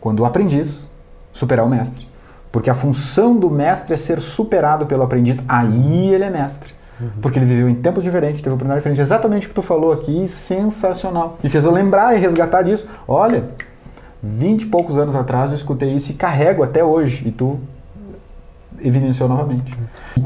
Quando 0.00 0.20
o 0.20 0.24
aprendiz 0.24 0.90
superar 1.32 1.66
o 1.66 1.68
mestre. 1.68 2.06
Porque 2.54 2.70
a 2.70 2.74
função 2.74 3.36
do 3.36 3.50
mestre 3.50 3.94
é 3.94 3.96
ser 3.96 4.20
superado 4.20 4.86
pelo 4.86 5.02
aprendiz. 5.02 5.42
Aí 5.48 6.14
ele 6.14 6.22
é 6.22 6.30
mestre. 6.30 6.72
Uhum. 7.00 7.08
Porque 7.20 7.36
ele 7.36 7.46
viveu 7.46 7.68
em 7.68 7.74
tempos 7.74 8.04
diferentes, 8.04 8.40
teve 8.40 8.54
oportunidade 8.54 8.78
diferente. 8.78 9.00
Exatamente 9.00 9.46
o 9.46 9.48
que 9.48 9.56
tu 9.56 9.60
falou 9.60 9.90
aqui, 9.90 10.28
sensacional. 10.28 11.36
E 11.42 11.48
fez 11.48 11.64
eu 11.64 11.72
lembrar 11.72 12.16
e 12.16 12.20
resgatar 12.20 12.62
disso. 12.62 12.86
Olha, 13.08 13.42
vinte 14.22 14.62
e 14.62 14.66
poucos 14.66 14.96
anos 14.96 15.16
atrás 15.16 15.50
eu 15.50 15.56
escutei 15.56 15.90
isso 15.96 16.12
e 16.12 16.14
carrego 16.14 16.62
até 16.62 16.84
hoje. 16.84 17.26
E 17.26 17.32
tu 17.32 17.58
evidenciou 18.80 19.28
novamente. 19.28 19.76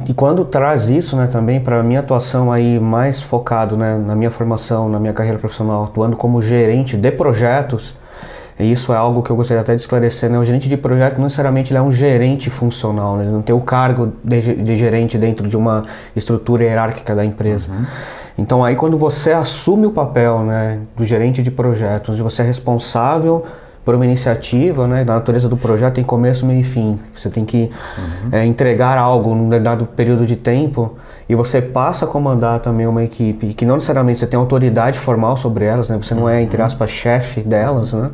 E 0.07 0.13
quando 0.13 0.45
traz 0.45 0.91
isso, 0.91 1.17
né, 1.17 1.29
também 1.29 1.59
para 1.61 1.81
a 1.81 1.83
minha 1.83 2.01
atuação 2.01 2.53
aí 2.53 2.79
mais 2.79 3.23
focado, 3.23 3.75
né, 3.75 3.97
na 3.97 4.15
minha 4.15 4.31
formação, 4.31 4.87
na 4.87 5.01
minha 5.01 5.15
carreira 5.15 5.39
profissional, 5.39 5.85
atuando 5.85 6.15
como 6.15 6.43
gerente 6.43 6.95
de 6.95 7.11
projetos, 7.11 7.97
e 8.59 8.73
isso 8.73 8.93
é 8.93 8.97
algo 8.97 9.23
que 9.23 9.31
eu 9.31 9.37
gostaria 9.37 9.61
até 9.61 9.75
de 9.75 9.81
esclarecer, 9.81 10.29
né? 10.29 10.39
O 10.39 10.45
gerente 10.45 10.69
de 10.69 10.77
projeto 10.77 11.19
não 11.19 11.25
necessariamente 11.25 11.75
é 11.75 11.81
um 11.81 11.93
gerente 11.93 12.51
funcional, 12.51 13.17
né? 13.17 13.25
ele 13.25 13.33
não 13.33 13.43
tem 13.43 13.55
o 13.55 13.61
cargo 13.61 14.13
de, 14.25 14.55
de, 14.55 14.77
gerente 14.77 15.17
dentro 15.17 15.47
de 15.47 15.57
uma 15.57 15.85
estrutura 16.17 16.65
hierárquica 16.65 17.15
da 17.15 17.25
empresa. 17.25 17.71
Uhum. 17.71 17.87
Então 18.37 18.65
aí 18.65 18.75
quando 18.75 18.99
você 18.99 19.33
assume 19.33 19.87
o 19.87 19.93
papel 19.93 20.41
né, 20.41 20.81
do 20.97 21.05
gerente 21.05 21.41
de 21.41 21.53
projetos, 21.53 22.15
onde 22.15 22.23
você 22.23 22.43
é 22.43 22.45
responsável 22.45 23.45
por 23.85 23.95
uma 23.95 24.05
iniciativa, 24.05 24.87
né, 24.87 25.05
da 25.05 25.15
natureza 25.15 25.49
do 25.49 25.57
projeto 25.57 25.95
tem 25.95 26.05
começo, 26.05 26.45
meio 26.45 26.61
e 26.61 26.65
fim. 26.65 26.99
Você 27.15 27.31
tem 27.31 27.45
que 27.45 27.71
uhum. 27.97 28.29
é, 28.33 28.45
entregar 28.45 28.99
algo 28.99 29.35
num 29.35 29.49
dado 29.63 29.87
período 29.87 30.27
de 30.27 30.35
tempo 30.35 30.97
e 31.29 31.35
você 31.35 31.63
passa 31.63 32.05
a 32.05 32.09
comandar 32.09 32.59
também 32.61 32.87
uma 32.87 33.05
equipe 33.05 33.55
que 33.55 33.65
não 33.65 33.77
necessariamente 33.77 34.19
você 34.19 34.27
tem 34.27 34.39
autoridade 34.39 34.99
formal 34.99 35.37
sobre 35.37 35.65
elas, 35.65 35.89
né? 35.89 35.97
Você 35.97 36.13
não 36.13 36.29
é 36.29 36.43
entre 36.43 36.61
uhum. 36.61 36.67
aspas 36.67 36.91
chefe 36.91 37.41
delas, 37.41 37.93
né? 37.93 38.11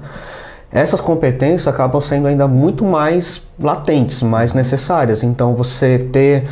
Essas 0.75 1.00
competências 1.00 1.69
acabam 1.69 2.02
sendo 2.02 2.26
ainda 2.26 2.49
muito 2.49 2.85
mais 2.85 3.43
latentes, 3.61 4.21
mais 4.23 4.52
necessárias. 4.52 5.23
Então 5.23 5.54
você 5.54 6.00
ter 6.12 6.43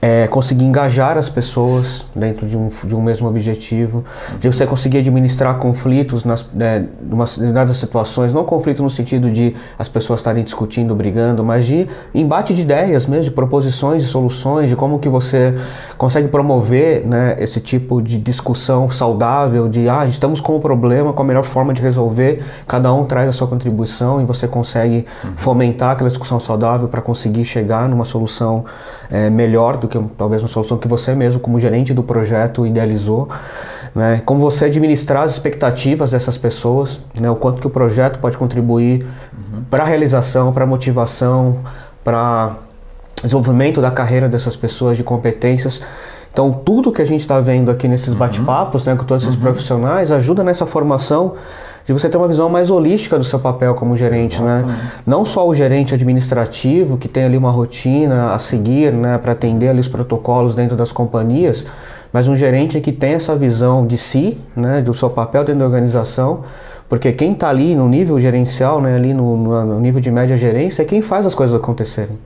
é, 0.00 0.26
conseguir 0.26 0.64
engajar 0.64 1.16
as 1.16 1.28
pessoas 1.28 2.04
dentro 2.14 2.46
de 2.46 2.56
um, 2.56 2.68
de 2.84 2.94
um 2.94 3.00
mesmo 3.00 3.26
objetivo, 3.26 4.04
de 4.38 4.46
você 4.46 4.66
conseguir 4.66 4.98
administrar 4.98 5.58
conflitos 5.58 6.24
nas 6.24 6.46
é, 6.58 6.84
determinadas 7.00 7.76
situações, 7.78 8.32
não 8.32 8.44
conflito 8.44 8.82
no 8.82 8.90
sentido 8.90 9.30
de 9.30 9.56
as 9.78 9.88
pessoas 9.88 10.20
estarem 10.20 10.44
discutindo, 10.44 10.94
brigando, 10.94 11.42
mas 11.42 11.66
de 11.66 11.86
embate 12.14 12.54
de 12.54 12.62
ideias 12.62 13.06
mesmo, 13.06 13.24
de 13.24 13.30
proposições 13.30 14.02
de 14.02 14.08
soluções, 14.08 14.68
de 14.68 14.76
como 14.76 14.98
que 14.98 15.08
você 15.08 15.54
consegue 15.96 16.28
promover 16.28 17.06
né, 17.06 17.36
esse 17.38 17.60
tipo 17.60 18.02
de 18.02 18.18
discussão 18.18 18.90
saudável, 18.90 19.68
de 19.68 19.88
ah, 19.88 20.06
estamos 20.06 20.40
com 20.40 20.56
um 20.56 20.60
problema, 20.60 21.12
com 21.12 21.22
a 21.22 21.26
melhor 21.26 21.42
forma 21.42 21.72
de 21.72 21.80
resolver, 21.80 22.44
cada 22.66 22.92
um 22.92 23.04
traz 23.04 23.28
a 23.28 23.32
sua 23.32 23.48
contribuição 23.48 24.20
e 24.20 24.24
você 24.24 24.46
consegue 24.46 25.06
uhum. 25.24 25.32
fomentar 25.36 25.92
aquela 25.92 26.08
discussão 26.08 26.38
saudável 26.38 26.88
para 26.88 27.00
conseguir 27.00 27.44
chegar 27.44 27.88
numa 27.88 28.04
solução 28.04 28.64
é, 29.10 29.30
melhor 29.30 29.76
do 29.76 29.85
que 29.86 29.98
talvez 30.16 30.42
uma 30.42 30.48
solução 30.48 30.76
que 30.76 30.88
você 30.88 31.14
mesmo, 31.14 31.40
como 31.40 31.58
gerente 31.58 31.94
do 31.94 32.02
projeto, 32.02 32.66
idealizou. 32.66 33.28
Né? 33.94 34.22
Como 34.24 34.40
você 34.40 34.66
administrar 34.66 35.22
as 35.22 35.32
expectativas 35.32 36.10
dessas 36.10 36.36
pessoas, 36.36 37.00
né? 37.18 37.30
o 37.30 37.36
quanto 37.36 37.60
que 37.60 37.66
o 37.66 37.70
projeto 37.70 38.18
pode 38.18 38.36
contribuir 38.36 39.06
uhum. 39.32 39.62
para 39.70 39.82
a 39.84 39.86
realização, 39.86 40.52
para 40.52 40.64
a 40.64 40.66
motivação, 40.66 41.60
para 42.04 42.56
desenvolvimento 43.22 43.80
da 43.80 43.90
carreira 43.90 44.28
dessas 44.28 44.54
pessoas, 44.56 44.96
de 44.96 45.02
competências. 45.02 45.82
Então, 46.32 46.52
tudo 46.52 46.92
que 46.92 47.00
a 47.00 47.06
gente 47.06 47.20
está 47.20 47.40
vendo 47.40 47.70
aqui 47.70 47.88
nesses 47.88 48.08
uhum. 48.08 48.18
bate-papos 48.18 48.84
né, 48.84 48.94
com 48.94 49.04
todos 49.04 49.22
esses 49.24 49.36
uhum. 49.36 49.42
profissionais 49.42 50.10
ajuda 50.10 50.44
nessa 50.44 50.66
formação 50.66 51.34
de 51.86 51.92
você 51.92 52.08
ter 52.08 52.16
uma 52.16 52.26
visão 52.26 52.48
mais 52.48 52.68
holística 52.68 53.16
do 53.16 53.24
seu 53.24 53.38
papel 53.38 53.74
como 53.76 53.96
gerente, 53.96 54.42
né? 54.42 54.58
Exatamente. 54.58 54.84
né? 54.84 54.90
Não 55.06 55.24
só 55.24 55.46
o 55.46 55.54
gerente 55.54 55.94
administrativo 55.94 56.98
que 56.98 57.06
tem 57.06 57.24
ali 57.24 57.38
uma 57.38 57.50
rotina 57.50 58.32
a 58.32 58.38
seguir, 58.38 58.92
né, 58.92 59.16
para 59.18 59.32
atender 59.32 59.68
ali 59.68 59.78
os 59.78 59.86
protocolos 59.86 60.56
dentro 60.56 60.76
das 60.76 60.90
companhias, 60.90 61.64
mas 62.12 62.26
um 62.26 62.34
gerente 62.34 62.80
que 62.80 62.90
tem 62.90 63.14
essa 63.14 63.36
visão 63.36 63.86
de 63.86 63.96
si, 63.96 64.36
né, 64.56 64.82
do 64.82 64.92
seu 64.94 65.08
papel 65.08 65.44
dentro 65.44 65.60
da 65.60 65.64
organização, 65.64 66.40
porque 66.88 67.12
quem 67.12 67.32
está 67.32 67.48
ali 67.48 67.74
no 67.74 67.88
nível 67.88 68.18
gerencial, 68.18 68.80
né, 68.80 68.96
ali 68.96 69.14
no, 69.14 69.36
no, 69.36 69.80
nível 69.80 70.00
de 70.00 70.10
média 70.10 70.36
gerência, 70.36 70.82
é 70.82 70.84
quem 70.84 71.02
faz 71.02 71.24
as 71.24 71.34
coisas 71.34 71.54
acontecerem. 71.54 72.18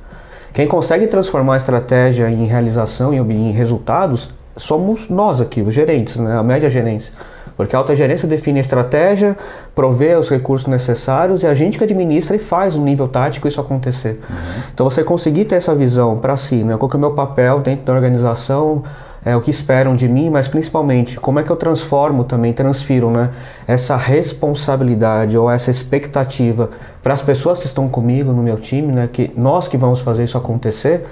Quem 0.54 0.66
consegue 0.66 1.06
transformar 1.06 1.54
a 1.54 1.56
estratégia 1.58 2.30
em 2.30 2.44
realização 2.44 3.12
e 3.12 3.18
em 3.18 3.52
resultados 3.52 4.30
somos 4.56 5.08
nós 5.08 5.40
aqui, 5.40 5.60
os 5.60 5.72
gerentes, 5.72 6.16
né, 6.16 6.36
a 6.36 6.42
média 6.42 6.68
gerência. 6.70 7.12
Porque 7.64 7.76
a 7.76 7.78
alta 7.78 7.94
gerência 7.94 8.26
define 8.26 8.58
a 8.58 8.62
estratégia, 8.62 9.36
provê 9.74 10.14
os 10.14 10.30
recursos 10.30 10.66
necessários 10.66 11.42
e 11.42 11.46
a 11.46 11.52
gente 11.52 11.76
que 11.76 11.84
administra 11.84 12.36
e 12.36 12.38
faz 12.38 12.74
no 12.74 12.84
nível 12.84 13.06
tático 13.06 13.46
isso 13.46 13.60
acontecer. 13.60 14.20
Uhum. 14.28 14.62
Então 14.72 14.90
você 14.90 15.04
conseguir 15.04 15.44
ter 15.44 15.56
essa 15.56 15.74
visão 15.74 16.18
para 16.18 16.36
si, 16.36 16.56
né? 16.56 16.76
qual 16.78 16.88
que 16.88 16.96
é 16.96 16.98
o 16.98 17.00
meu 17.00 17.12
papel 17.12 17.60
dentro 17.60 17.84
da 17.84 17.92
organização, 17.92 18.82
é, 19.24 19.36
o 19.36 19.42
que 19.42 19.50
esperam 19.50 19.94
de 19.94 20.08
mim, 20.08 20.30
mas 20.30 20.48
principalmente 20.48 21.20
como 21.20 21.38
é 21.38 21.42
que 21.42 21.50
eu 21.50 21.56
transformo 21.56 22.24
também, 22.24 22.52
transfiro 22.52 23.10
né, 23.10 23.30
essa 23.66 23.94
responsabilidade 23.94 25.36
ou 25.36 25.50
essa 25.50 25.70
expectativa 25.70 26.70
para 27.02 27.12
as 27.12 27.20
pessoas 27.20 27.60
que 27.60 27.66
estão 27.66 27.88
comigo 27.88 28.32
no 28.32 28.42
meu 28.42 28.56
time, 28.56 28.90
né, 28.90 29.08
que 29.12 29.30
nós 29.36 29.68
que 29.68 29.76
vamos 29.76 30.00
fazer 30.00 30.24
isso 30.24 30.38
acontecer, 30.38 31.06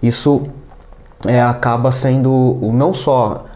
isso 0.00 0.46
é, 1.26 1.42
acaba 1.42 1.90
sendo 1.90 2.56
não 2.72 2.94
só 2.94 3.47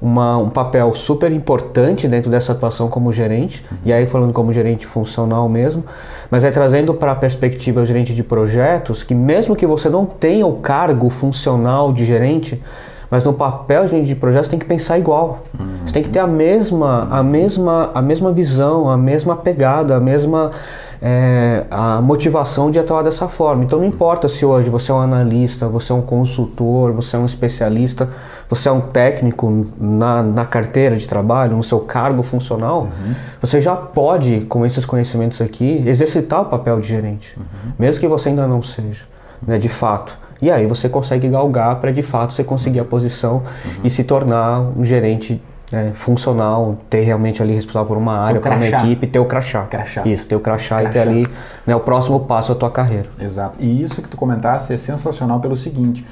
uma, 0.00 0.36
um 0.38 0.48
papel 0.48 0.94
super 0.94 1.32
importante 1.32 2.06
dentro 2.06 2.30
dessa 2.30 2.52
atuação 2.52 2.88
como 2.88 3.12
gerente, 3.12 3.64
e 3.84 3.92
aí 3.92 4.06
falando 4.06 4.32
como 4.32 4.52
gerente 4.52 4.86
funcional 4.86 5.48
mesmo, 5.48 5.84
mas 6.30 6.44
é 6.44 6.50
trazendo 6.50 6.94
para 6.94 7.12
a 7.12 7.16
perspectiva 7.16 7.80
o 7.80 7.86
gerente 7.86 8.14
de 8.14 8.22
projetos 8.22 9.02
que 9.02 9.14
mesmo 9.14 9.56
que 9.56 9.66
você 9.66 9.88
não 9.88 10.06
tenha 10.06 10.46
o 10.46 10.56
cargo 10.56 11.10
funcional 11.10 11.92
de 11.92 12.04
gerente, 12.04 12.62
mas 13.10 13.24
no 13.24 13.32
papel 13.32 13.84
de 13.84 13.90
gerente 13.90 14.06
de 14.06 14.14
projetos 14.14 14.48
tem 14.48 14.58
que 14.58 14.66
pensar 14.66 14.98
igual. 14.98 15.44
Uhum. 15.58 15.66
Você 15.86 15.94
tem 15.94 16.02
que 16.02 16.10
ter 16.10 16.18
a 16.18 16.26
mesma, 16.26 17.08
a 17.10 17.22
mesma, 17.22 17.90
a 17.94 18.02
mesma 18.02 18.30
visão, 18.32 18.90
a 18.90 18.98
mesma 18.98 19.34
pegada, 19.36 19.96
a 19.96 20.00
mesma 20.00 20.52
é, 21.00 21.64
a 21.70 22.00
motivação 22.02 22.70
de 22.70 22.78
atuar 22.78 23.02
dessa 23.02 23.28
forma. 23.28 23.64
Então 23.64 23.78
não 23.78 23.86
importa 23.86 24.28
se 24.28 24.44
hoje 24.44 24.68
você 24.68 24.90
é 24.90 24.94
um 24.94 25.00
analista, 25.00 25.68
você 25.68 25.92
é 25.92 25.94
um 25.94 26.02
consultor, 26.02 26.92
você 26.92 27.16
é 27.16 27.18
um 27.18 27.26
especialista, 27.26 28.08
você 28.48 28.68
é 28.68 28.72
um 28.72 28.80
técnico 28.80 29.66
na, 29.78 30.22
na 30.22 30.44
carteira 30.44 30.96
de 30.96 31.06
trabalho, 31.06 31.56
no 31.56 31.62
seu 31.62 31.80
cargo 31.80 32.22
funcional, 32.22 32.82
uhum. 32.82 33.14
você 33.40 33.60
já 33.60 33.76
pode, 33.76 34.40
com 34.48 34.64
esses 34.64 34.84
conhecimentos 34.84 35.40
aqui, 35.40 35.84
exercitar 35.86 36.42
o 36.42 36.44
papel 36.46 36.80
de 36.80 36.88
gerente, 36.88 37.36
uhum. 37.36 37.72
mesmo 37.78 38.00
que 38.00 38.08
você 38.08 38.30
ainda 38.30 38.46
não 38.46 38.62
seja, 38.62 39.04
né, 39.46 39.58
de 39.58 39.68
fato. 39.68 40.18
E 40.40 40.50
aí 40.50 40.66
você 40.66 40.88
consegue 40.88 41.28
galgar 41.28 41.76
para 41.76 41.90
de 41.90 42.02
fato 42.02 42.32
você 42.32 42.44
conseguir 42.44 42.80
a 42.80 42.84
posição 42.84 43.36
uhum. 43.36 43.80
e 43.84 43.90
se 43.90 44.04
tornar 44.04 44.60
um 44.60 44.84
gerente 44.84 45.42
né, 45.70 45.92
funcional, 45.94 46.78
ter 46.88 47.00
realmente 47.00 47.42
ali 47.42 47.52
responsável 47.52 47.88
por 47.88 47.96
uma 47.96 48.18
área, 48.18 48.40
por 48.40 48.52
uma 48.52 48.66
equipe, 48.66 49.06
ter 49.06 49.18
o 49.18 49.24
crachá. 49.24 49.64
crachá. 49.64 50.02
Isso, 50.06 50.26
ter 50.26 50.36
o 50.36 50.40
crachá, 50.40 50.80
crachá. 50.80 50.88
e 50.88 50.92
ter 50.92 51.00
ali 51.00 51.26
né, 51.66 51.76
o 51.76 51.80
próximo 51.80 52.20
passo 52.20 52.54
da 52.54 52.60
tua 52.60 52.70
carreira. 52.70 53.06
Exato. 53.20 53.58
E 53.60 53.82
isso 53.82 54.00
que 54.00 54.08
tu 54.08 54.16
comentasse 54.16 54.72
é 54.72 54.76
sensacional 54.76 55.40
pelo 55.40 55.56
seguinte: 55.56 56.06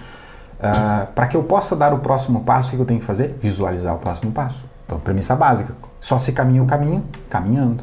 uh, 0.59 1.07
para 1.15 1.27
que 1.27 1.37
eu 1.37 1.43
possa 1.43 1.75
dar 1.77 1.93
o 1.93 1.99
próximo 1.99 2.41
passo, 2.43 2.73
o 2.73 2.77
que 2.77 2.83
eu 2.83 2.87
tenho 2.87 3.01
que 3.01 3.07
fazer? 3.07 3.37
Visualizar 3.41 3.95
o 3.95 3.99
próximo 3.99 4.33
passo. 4.33 4.65
Então, 4.85 4.99
premissa 4.99 5.35
básica: 5.35 5.75
só 6.01 6.19
se 6.19 6.33
caminha 6.33 6.63
o 6.63 6.67
caminho, 6.67 7.05
caminhando. 7.29 7.83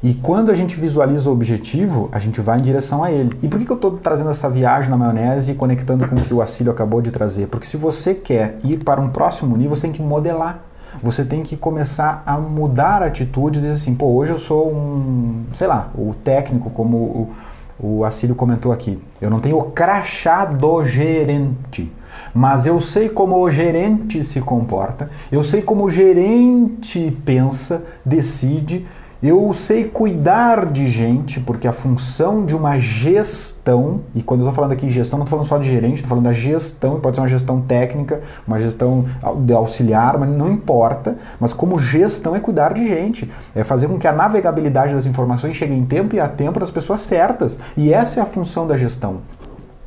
E 0.00 0.14
quando 0.14 0.50
a 0.50 0.54
gente 0.54 0.78
visualiza 0.78 1.28
o 1.28 1.32
objetivo, 1.32 2.08
a 2.12 2.20
gente 2.20 2.40
vai 2.40 2.58
em 2.58 2.62
direção 2.62 3.02
a 3.02 3.10
ele. 3.10 3.36
E 3.42 3.48
por 3.48 3.58
que, 3.58 3.64
que 3.64 3.72
eu 3.72 3.76
estou 3.76 3.98
trazendo 3.98 4.30
essa 4.30 4.48
viagem 4.48 4.88
na 4.88 4.96
maionese 4.96 5.50
e 5.50 5.54
conectando 5.56 6.06
com 6.06 6.14
o 6.14 6.20
que 6.20 6.32
o 6.32 6.40
Acílio 6.40 6.70
acabou 6.70 7.02
de 7.02 7.10
trazer? 7.10 7.48
Porque 7.48 7.66
se 7.66 7.76
você 7.76 8.14
quer 8.14 8.58
ir 8.62 8.84
para 8.84 9.00
um 9.00 9.10
próximo 9.10 9.56
nível, 9.56 9.74
você 9.74 9.82
tem 9.82 9.92
que 9.92 10.02
modelar 10.02 10.68
você 11.02 11.24
tem 11.24 11.42
que 11.42 11.56
começar 11.56 12.22
a 12.26 12.38
mudar 12.38 13.02
a 13.02 13.06
atitude 13.06 13.58
e 13.58 13.62
dizer 13.62 13.74
assim, 13.74 13.94
pô, 13.94 14.06
hoje 14.06 14.32
eu 14.32 14.38
sou 14.38 14.72
um, 14.72 15.44
sei 15.52 15.66
lá, 15.66 15.90
o 15.94 16.14
técnico 16.14 16.70
como 16.70 16.96
o, 16.96 17.34
o 17.78 18.04
Acílio 18.04 18.34
comentou 18.34 18.72
aqui. 18.72 18.98
Eu 19.20 19.30
não 19.30 19.40
tenho 19.40 19.58
o 19.58 19.70
crachá 19.70 20.44
do 20.44 20.84
gerente, 20.84 21.90
mas 22.34 22.66
eu 22.66 22.80
sei 22.80 23.08
como 23.08 23.36
o 23.36 23.50
gerente 23.50 24.22
se 24.24 24.40
comporta, 24.40 25.10
eu 25.30 25.42
sei 25.42 25.62
como 25.62 25.84
o 25.84 25.90
gerente 25.90 27.16
pensa, 27.24 27.84
decide, 28.04 28.86
eu 29.20 29.52
sei 29.52 29.84
cuidar 29.84 30.66
de 30.66 30.86
gente, 30.86 31.40
porque 31.40 31.66
a 31.66 31.72
função 31.72 32.46
de 32.46 32.54
uma 32.54 32.78
gestão, 32.78 34.02
e 34.14 34.22
quando 34.22 34.40
eu 34.40 34.44
estou 34.44 34.54
falando 34.54 34.72
aqui 34.72 34.88
gestão, 34.88 35.18
não 35.18 35.24
estou 35.24 35.38
falando 35.38 35.48
só 35.48 35.58
de 35.58 35.68
gerente, 35.68 35.94
estou 35.94 36.08
falando 36.08 36.24
da 36.24 36.32
gestão, 36.32 37.00
pode 37.00 37.16
ser 37.16 37.22
uma 37.22 37.28
gestão 37.28 37.60
técnica, 37.60 38.20
uma 38.46 38.60
gestão 38.60 39.04
de 39.40 39.52
auxiliar, 39.52 40.16
mas 40.18 40.28
não 40.28 40.52
importa. 40.52 41.16
Mas 41.40 41.52
como 41.52 41.80
gestão 41.80 42.36
é 42.36 42.40
cuidar 42.40 42.72
de 42.72 42.86
gente, 42.86 43.28
é 43.56 43.64
fazer 43.64 43.88
com 43.88 43.98
que 43.98 44.06
a 44.06 44.12
navegabilidade 44.12 44.94
das 44.94 45.04
informações 45.04 45.56
chegue 45.56 45.74
em 45.74 45.84
tempo 45.84 46.14
e 46.14 46.20
a 46.20 46.28
tempo 46.28 46.60
das 46.60 46.70
pessoas 46.70 47.00
certas. 47.00 47.58
E 47.76 47.92
essa 47.92 48.20
é 48.20 48.22
a 48.22 48.26
função 48.26 48.68
da 48.68 48.76
gestão. 48.76 49.18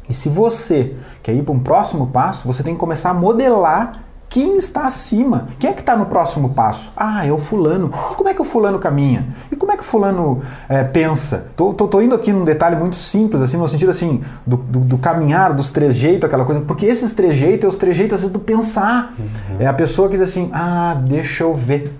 E 0.10 0.14
se 0.14 0.28
você 0.28 0.94
quer 1.24 1.34
ir 1.34 1.44
para 1.44 1.54
um 1.54 1.60
próximo 1.60 2.08
passo, 2.08 2.46
você 2.46 2.62
tem 2.64 2.74
que 2.74 2.80
começar 2.82 3.12
a 3.12 3.14
modelar 3.14 3.94
quem 4.32 4.56
está 4.56 4.88
acima? 4.88 5.50
Quem 5.60 5.70
é 5.70 5.74
que 5.74 5.82
está 5.82 5.94
no 5.94 6.06
próximo 6.06 6.52
passo? 6.52 6.94
Ah, 6.96 7.28
é 7.28 7.34
o 7.34 7.38
fulano. 7.38 7.94
E 8.10 8.16
como 8.16 8.30
é 8.30 8.34
que 8.34 8.42
o 8.42 8.46
fulano 8.46 8.80
caminha? 8.80 9.28
E 9.52 9.58
como 9.58 9.74
é 9.74 9.76
que 9.76 9.82
o 9.82 9.86
fulano 9.86 10.42
é, 10.70 10.86
pensa? 10.86 11.48
Tô, 11.54 11.74
tô, 11.74 11.86
tô, 11.86 12.02
indo 12.02 12.16
aqui 12.16 12.32
num 12.32 12.46
detalhe 12.46 12.78
muito 12.78 12.96
simples, 12.96 13.42
assim, 13.42 13.58
no 13.58 13.68
sentido 13.68 13.90
assim, 13.90 14.22
do, 14.48 14.56
do, 14.56 14.80
do 14.80 14.98
caminhar, 14.98 15.52
dos 15.52 15.70
trejeitos, 15.70 16.24
aquela 16.24 16.46
coisa, 16.46 16.62
porque 16.62 16.86
esses 16.86 17.12
trejeitos 17.12 17.66
é 17.66 17.68
os 17.68 17.76
trejeitos 17.76 18.14
às 18.14 18.22
vezes 18.22 18.32
do 18.32 18.40
pensar. 18.40 19.14
Uhum. 19.20 19.58
É 19.60 19.68
a 19.68 19.74
pessoa 19.74 20.08
que 20.08 20.16
diz 20.18 20.30
assim, 20.30 20.50
ah, 20.54 20.96
deixa 21.06 21.44
eu 21.44 21.54
ver. 21.54 21.94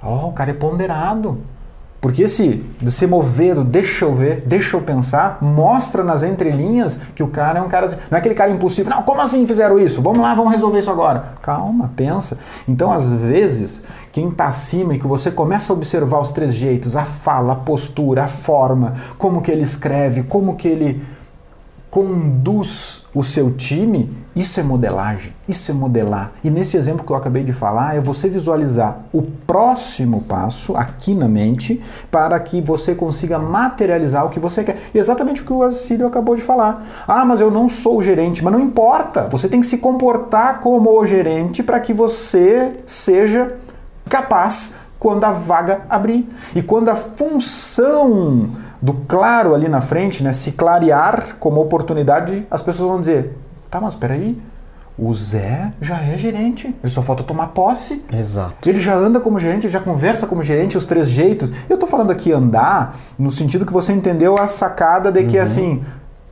Ó, 0.00 0.26
oh, 0.26 0.28
o 0.28 0.32
cara 0.32 0.52
é 0.52 0.54
ponderado. 0.54 1.40
Porque 2.00 2.22
esse 2.22 2.64
se 2.86 3.06
mover, 3.06 3.54
do 3.54 3.62
deixa 3.62 4.06
eu 4.06 4.14
ver, 4.14 4.42
deixa 4.46 4.74
eu 4.74 4.80
pensar, 4.80 5.38
mostra 5.42 6.02
nas 6.02 6.22
entrelinhas 6.22 6.98
que 7.14 7.22
o 7.22 7.28
cara 7.28 7.58
é 7.58 7.62
um 7.62 7.68
cara. 7.68 7.88
Não 8.10 8.16
é 8.16 8.18
aquele 8.18 8.34
cara 8.34 8.50
impulsivo, 8.50 8.88
não, 8.88 9.02
como 9.02 9.20
assim 9.20 9.46
fizeram 9.46 9.78
isso? 9.78 10.00
Vamos 10.00 10.20
lá, 10.20 10.34
vamos 10.34 10.50
resolver 10.50 10.78
isso 10.78 10.90
agora. 10.90 11.34
Calma, 11.42 11.92
pensa. 11.94 12.38
Então, 12.66 12.90
às 12.90 13.10
vezes, 13.10 13.82
quem 14.12 14.30
está 14.30 14.46
acima 14.46 14.94
e 14.94 14.98
que 14.98 15.06
você 15.06 15.30
começa 15.30 15.72
a 15.72 15.76
observar 15.76 16.20
os 16.20 16.32
três 16.32 16.54
jeitos, 16.54 16.96
a 16.96 17.04
fala, 17.04 17.52
a 17.52 17.56
postura, 17.56 18.24
a 18.24 18.28
forma, 18.28 18.94
como 19.18 19.42
que 19.42 19.50
ele 19.50 19.62
escreve, 19.62 20.22
como 20.22 20.56
que 20.56 20.68
ele 20.68 21.02
conduz 21.90 23.04
o 23.12 23.24
seu 23.24 23.50
time, 23.50 24.08
isso 24.34 24.60
é 24.60 24.62
modelagem, 24.62 25.34
isso 25.48 25.72
é 25.72 25.74
modelar. 25.74 26.32
E 26.44 26.48
nesse 26.48 26.76
exemplo 26.76 27.04
que 27.04 27.10
eu 27.10 27.16
acabei 27.16 27.42
de 27.42 27.52
falar, 27.52 27.96
é 27.96 28.00
você 28.00 28.28
visualizar 28.28 29.00
o 29.12 29.22
próximo 29.22 30.22
passo 30.22 30.76
aqui 30.76 31.14
na 31.14 31.26
mente 31.26 31.82
para 32.08 32.38
que 32.38 32.60
você 32.60 32.94
consiga 32.94 33.40
materializar 33.40 34.24
o 34.24 34.30
que 34.30 34.38
você 34.38 34.62
quer. 34.62 34.80
E 34.94 34.98
exatamente 34.98 35.42
o 35.42 35.44
que 35.44 35.52
o 35.52 35.64
Assírio 35.64 36.06
acabou 36.06 36.36
de 36.36 36.42
falar. 36.42 36.86
Ah, 37.08 37.24
mas 37.24 37.40
eu 37.40 37.50
não 37.50 37.68
sou 37.68 37.98
o 37.98 38.02
gerente, 38.02 38.44
mas 38.44 38.52
não 38.52 38.60
importa. 38.60 39.26
Você 39.28 39.48
tem 39.48 39.60
que 39.60 39.66
se 39.66 39.78
comportar 39.78 40.60
como 40.60 40.96
o 40.96 41.04
gerente 41.04 41.60
para 41.60 41.80
que 41.80 41.92
você 41.92 42.76
seja 42.86 43.56
capaz 44.08 44.74
quando 45.00 45.24
a 45.24 45.32
vaga 45.32 45.80
abrir. 45.88 46.28
E 46.54 46.62
quando 46.62 46.88
a 46.90 46.94
função 46.94 48.50
do 48.80 48.94
claro 48.94 49.54
ali 49.54 49.68
na 49.68 49.80
frente, 49.80 50.22
né, 50.22 50.32
se 50.32 50.52
clarear 50.52 51.36
como 51.38 51.60
oportunidade, 51.60 52.46
as 52.50 52.62
pessoas 52.62 52.88
vão 52.88 53.00
dizer: 53.00 53.36
tá, 53.70 53.80
mas 53.80 53.94
peraí, 53.94 54.40
o 55.00 55.14
Zé 55.14 55.72
já 55.80 56.02
é 56.02 56.18
gerente, 56.18 56.66
ele 56.82 56.92
só 56.92 57.00
falta 57.00 57.22
tomar 57.22 57.48
posse. 57.48 58.04
Exato. 58.12 58.68
Ele 58.68 58.78
já 58.78 58.94
anda 58.94 59.18
como 59.18 59.40
gerente, 59.40 59.66
já 59.68 59.80
conversa 59.80 60.26
como 60.26 60.42
gerente, 60.42 60.76
os 60.76 60.84
três 60.84 61.08
jeitos. 61.08 61.50
Eu 61.70 61.78
tô 61.78 61.86
falando 61.86 62.10
aqui 62.10 62.32
andar 62.32 62.94
no 63.18 63.30
sentido 63.30 63.64
que 63.64 63.72
você 63.72 63.92
entendeu 63.92 64.36
a 64.38 64.46
sacada 64.46 65.10
de 65.10 65.24
que 65.24 65.38
uhum. 65.38 65.42
assim, 65.42 65.84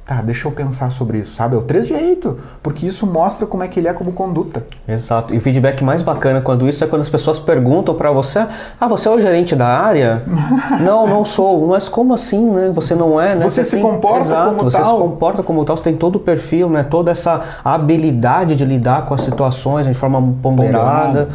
Tá, 0.09 0.23
deixa 0.23 0.49
eu 0.49 0.53
pensar 0.53 0.89
sobre 0.89 1.19
isso, 1.19 1.35
sabe? 1.35 1.55
É 1.55 1.59
o 1.59 1.61
três 1.61 1.87
jeito, 1.87 2.39
porque 2.63 2.87
isso 2.87 3.07
mostra 3.07 3.47
como 3.47 3.63
é 3.63 3.69
que 3.69 3.79
ele 3.79 3.89
é 3.89 3.93
como 3.93 4.11
conduta. 4.11 4.65
Exato. 4.89 5.35
E 5.35 5.37
o 5.37 5.41
feedback 5.43 5.85
mais 5.85 6.01
bacana 6.01 6.41
quando 6.41 6.67
isso 6.67 6.83
é 6.83 6.87
quando 6.87 7.03
as 7.03 7.11
pessoas 7.11 7.39
perguntam 7.39 7.95
para 7.95 8.11
você: 8.11 8.47
"Ah, 8.81 8.89
você 8.89 9.07
é 9.07 9.11
o 9.11 9.21
gerente 9.21 9.55
da 9.55 9.67
área?" 9.67 10.23
"Não, 10.81 11.07
não 11.07 11.27
sou." 11.27 11.67
"Mas 11.67 11.91
como 11.91 12.15
assim, 12.15 12.43
né? 12.51 12.71
Você 12.75 12.95
não 12.95 13.21
é, 13.21 13.35
né?" 13.35 13.43
Você, 13.47 13.63
você 13.63 13.77
se 13.77 13.83
comporta 13.83 14.29
Exato, 14.29 14.49
como 14.49 14.63
você 14.63 14.79
tal. 14.79 14.87
Você 14.87 14.91
se 14.97 15.03
comporta 15.03 15.43
como 15.43 15.65
tal, 15.67 15.77
você 15.77 15.83
tem 15.83 15.95
todo 15.95 16.17
o 16.17 16.21
perfil, 16.21 16.71
né? 16.71 16.83
Toda 16.85 17.11
essa 17.11 17.43
habilidade 17.63 18.57
de 18.57 18.65
lidar 18.65 19.05
com 19.05 19.13
as 19.13 19.21
situações 19.21 19.87
de 19.87 19.93
forma 19.93 20.23
ponderada. 20.41 21.27
ponderada. 21.27 21.29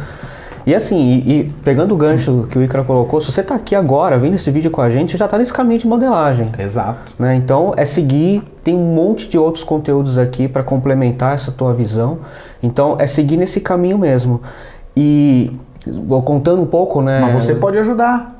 E 0.66 0.74
assim, 0.74 0.98
e, 0.98 1.40
e, 1.40 1.44
pegando 1.62 1.94
o 1.94 1.96
gancho 1.96 2.46
que 2.50 2.58
o 2.58 2.62
Icaro 2.62 2.84
colocou, 2.84 3.20
se 3.20 3.30
você 3.30 3.42
está 3.42 3.54
aqui 3.54 3.74
agora 3.74 4.18
vendo 4.18 4.34
esse 4.34 4.50
vídeo 4.50 4.70
com 4.70 4.80
a 4.80 4.88
gente, 4.88 5.12
você 5.12 5.18
já 5.18 5.26
está 5.26 5.36
nesse 5.36 5.52
caminho 5.52 5.78
de 5.78 5.86
modelagem. 5.86 6.48
Exato. 6.58 7.12
Né? 7.18 7.34
Então 7.34 7.74
é 7.76 7.84
seguir, 7.84 8.42
tem 8.62 8.74
um 8.74 8.94
monte 8.94 9.28
de 9.28 9.36
outros 9.36 9.62
conteúdos 9.62 10.16
aqui 10.16 10.48
para 10.48 10.62
complementar 10.62 11.34
essa 11.34 11.52
tua 11.52 11.74
visão. 11.74 12.18
Então 12.62 12.96
é 12.98 13.06
seguir 13.06 13.36
nesse 13.36 13.60
caminho 13.60 13.98
mesmo. 13.98 14.40
E 14.96 15.52
vou 15.86 16.22
contando 16.22 16.62
um 16.62 16.66
pouco, 16.66 17.02
né? 17.02 17.20
Mas 17.20 17.34
você 17.34 17.54
pode 17.54 17.76
ajudar. 17.78 18.33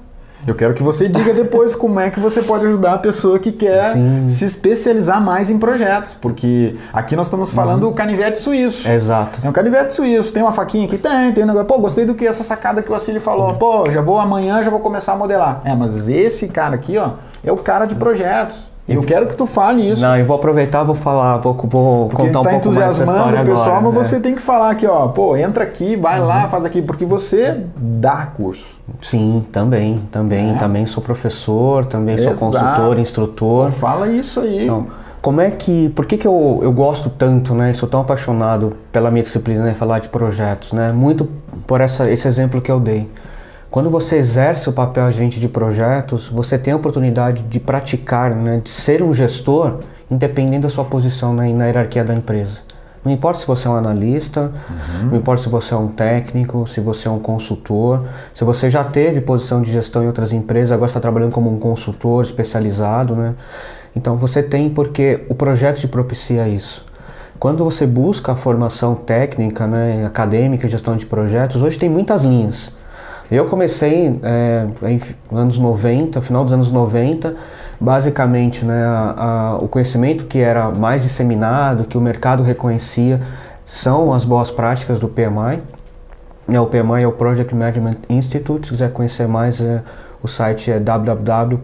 Eu 0.47 0.55
quero 0.55 0.75
que 0.75 0.83
você 0.83 1.09
diga 1.09 1.33
depois 1.33 1.75
como 1.77 1.99
é 1.99 2.11
que 2.11 2.21
você 2.21 2.43
pode 2.43 2.67
ajudar 2.67 2.95
a 2.95 2.99
pessoa 2.99 3.39
que 3.39 3.51
quer 3.51 3.93
Sim. 3.93 4.29
se 4.29 4.45
especializar 4.45 5.21
mais 5.23 5.51
em 5.51 5.59
projetos, 5.59 6.15
porque 6.15 6.77
aqui 6.93 7.17
nós 7.17 7.27
estamos 7.27 7.53
falando 7.53 7.85
uhum. 7.85 7.93
canivete 7.93 8.41
suíço. 8.41 8.89
Exato. 8.89 9.41
É 9.43 9.49
um 9.49 9.53
canivete 9.53 9.93
suíço. 9.93 10.33
Tem 10.33 10.43
uma 10.43 10.53
faquinha 10.53 10.87
aqui? 10.87 10.99
Tem, 10.99 11.33
tem 11.33 11.45
um 11.45 11.47
negócio. 11.47 11.67
Pô, 11.67 11.79
gostei 11.79 12.05
do 12.05 12.15
que 12.15 12.27
essa 12.27 12.45
sacada 12.45 12.83
que 12.83 12.93
o 12.93 12.95
Assili 12.95 13.21
falou. 13.21 13.51
Uhum. 13.51 13.59
Pô, 13.59 13.91
já 13.91 14.01
vou 14.01 14.19
amanhã, 14.19 14.63
já 14.63 14.71
vou 14.71 14.81
começar 14.81 15.15
a 15.15 15.17
modelar. 15.17 15.63
É, 15.65 15.75
mas 15.75 16.09
esse 16.09 16.49
cara 16.49 16.75
aqui, 16.75 16.99
ó, 16.99 17.13
é 17.43 17.51
o 17.51 17.57
cara 17.57 17.87
de 17.87 17.95
projetos. 17.95 18.74
Eu 18.87 19.03
quero 19.03 19.27
que 19.27 19.35
tu 19.35 19.47
fale 19.47 19.91
isso. 19.91 20.03
Não, 20.03 20.17
eu 20.17 20.27
vou 20.27 20.37
aproveitar, 20.37 20.85
vou 20.85 20.95
falar, 20.95 21.39
vou, 21.39 21.55
vou 21.55 22.09
Porque 22.09 22.27
contar 22.27 22.41
um 22.41 22.43
tá 22.43 22.51
pouco 22.51 22.67
mais 22.69 22.79
essa 22.79 23.05
história 23.05 23.41
o 23.41 23.45
pessoal, 23.45 23.63
agora, 23.63 23.81
mas 23.81 23.95
né? 23.95 24.03
você 24.03 24.21
tem 24.21 24.35
que 24.35 24.43
falar 24.43 24.71
aqui, 24.71 24.87
ó, 24.87 25.09
pô, 25.09 25.35
entra 25.37 25.65
aqui, 25.65 25.97
vai 25.97 26.21
uhum. 26.21 26.27
lá, 26.27 26.49
faz 26.49 26.67
aqui, 26.67 26.83
porque 26.83 27.07
você 27.07 27.65
dá 27.77 28.27
curso. 28.27 28.79
Sim, 29.01 29.47
também, 29.51 30.03
também, 30.13 30.55
é. 30.55 30.59
também 30.59 30.85
sou 30.85 31.03
professor, 31.03 31.87
também 31.87 32.17
Exato. 32.17 32.37
sou 32.37 32.51
consultor, 32.51 32.99
instrutor. 32.99 33.71
Fala 33.71 34.09
isso 34.09 34.41
aí. 34.41 34.65
Então, 34.65 34.87
como 35.23 35.41
é 35.41 35.51
que, 35.51 35.89
por 35.97 36.05
que, 36.05 36.19
que 36.19 36.27
eu, 36.27 36.61
eu 36.63 36.71
gosto 36.71 37.09
tanto, 37.09 37.55
né, 37.55 37.73
sou 37.73 37.89
tão 37.89 38.03
apaixonado 38.03 38.75
pela 38.93 39.11
minha 39.11 39.23
disciplina, 39.23 39.65
né, 39.65 39.73
falar 39.73 39.99
de 39.99 40.11
projetos, 40.11 40.75
né, 40.75 40.93
muito 40.93 41.27
por 41.67 41.81
essa, 41.81 42.11
esse 42.11 42.29
exemplo 42.29 42.61
que 42.61 42.71
eu 42.71 42.79
dei. 42.79 43.09
Quando 43.75 43.91
você 43.91 44.19
exerce 44.19 44.69
o 44.69 44.73
papel 44.73 45.03
agente 45.03 45.41
de 45.41 45.49
projetos, 45.49 46.29
você 46.29 46.57
tem 46.57 46.73
a 46.73 46.77
oportunidade 46.77 47.43
de 47.43 47.59
praticar, 47.59 48.31
né, 48.31 48.61
de 48.63 48.71
ser 48.71 49.03
um 49.03 49.13
gestor, 49.13 49.81
independente 50.09 50.63
da 50.63 50.69
sua 50.69 50.85
posição 50.85 51.35
na, 51.35 51.43
na 51.49 51.67
hierarquia 51.67 52.05
da 52.05 52.15
empresa. 52.15 52.59
Não 53.05 53.11
importa 53.11 53.41
se 53.41 53.47
você 53.49 53.67
é 53.67 53.71
um 53.73 53.75
analista, 53.75 54.53
uhum. 54.71 55.09
não 55.09 55.17
importa 55.17 55.43
se 55.43 55.49
você 55.49 55.75
é 55.75 55.77
um 55.77 55.89
técnico, 55.89 56.69
se 56.69 56.81
você 56.81 57.09
é 57.09 57.11
um 57.11 57.19
consultor, 57.19 58.07
se 58.33 58.45
você 58.45 58.71
já 58.71 58.85
teve 58.85 59.21
posição 59.21 59.61
de 59.61 59.73
gestão 59.73 60.05
em 60.05 60.07
outras 60.07 60.33
empresas, 60.33 60.71
agora 60.71 60.89
está 60.89 61.01
trabalhando 61.01 61.33
como 61.33 61.53
um 61.53 61.59
consultor 61.59 62.23
especializado, 62.23 63.17
né? 63.17 63.35
Então 63.97 64.17
você 64.17 64.41
tem 64.41 64.71
porque 64.71 65.25
o 65.29 65.35
projeto 65.35 65.81
te 65.81 65.89
propicia 65.89 66.47
isso. 66.47 66.87
Quando 67.41 67.65
você 67.65 67.89
busca 67.89 68.31
a 68.31 68.37
formação 68.37 68.95
técnica, 68.95 69.67
né, 69.67 70.07
acadêmica, 70.07 70.69
gestão 70.69 70.97
de 70.97 71.07
projetos, 71.07 71.61
hoje 71.61 71.77
tem 71.77 71.89
muitas 71.89 72.23
linhas. 72.23 72.73
Eu 73.31 73.47
comecei 73.47 74.21
é, 74.23 74.67
em 74.83 75.01
anos 75.33 75.59
90, 75.59 76.21
final 76.21 76.45
dos 76.45 76.53
anos 76.53 76.71
90, 76.71 77.35
basicamente 77.81 78.65
né, 78.65 78.85
a, 78.85 79.15
a, 79.17 79.57
o 79.57 79.69
conhecimento 79.69 80.25
que 80.25 80.39
era 80.39 80.71
mais 80.71 81.03
disseminado, 81.03 81.85
que 81.85 81.97
o 81.97 82.01
mercado 82.01 82.43
reconhecia, 82.43 83.21
são 83.65 84.13
as 84.13 84.25
boas 84.25 84.51
práticas 84.51 85.01
do 85.01 85.09
PMI. 85.09 85.63
É, 86.49 86.61
o 86.61 86.67
PMI 86.67 87.03
é 87.03 87.07
o 87.07 87.13
Project 87.13 87.55
Management 87.55 87.97
Institute, 88.11 88.67
se 88.67 88.73
quiser 88.73 88.93
conhecer 88.93 89.27
mais, 89.27 89.61
é, 89.61 89.83
o 90.23 90.29
site 90.29 90.71
é 90.71 90.79
www.pmi.org, 90.79 91.59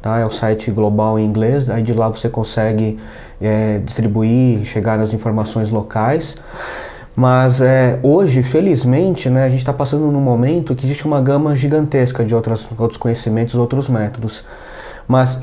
tá? 0.00 0.18
é 0.18 0.26
o 0.26 0.30
site 0.30 0.70
global 0.72 1.16
em 1.18 1.24
inglês, 1.24 1.70
aí 1.70 1.82
de 1.82 1.92
lá 1.92 2.08
você 2.08 2.28
consegue 2.28 2.98
é, 3.40 3.78
distribuir, 3.78 4.64
chegar 4.64 4.98
nas 4.98 5.12
informações 5.14 5.70
locais. 5.70 6.36
Mas 7.14 7.60
é, 7.60 8.00
hoje, 8.02 8.42
felizmente, 8.42 9.28
né, 9.28 9.44
a 9.44 9.48
gente 9.48 9.58
está 9.58 9.72
passando 9.72 10.06
num 10.10 10.20
momento 10.20 10.74
que 10.74 10.86
existe 10.86 11.04
uma 11.04 11.20
gama 11.20 11.54
gigantesca 11.54 12.24
de 12.24 12.34
outras, 12.34 12.66
outros 12.78 12.96
conhecimentos, 12.96 13.54
outros 13.54 13.88
métodos. 13.88 14.44
Mas, 15.06 15.38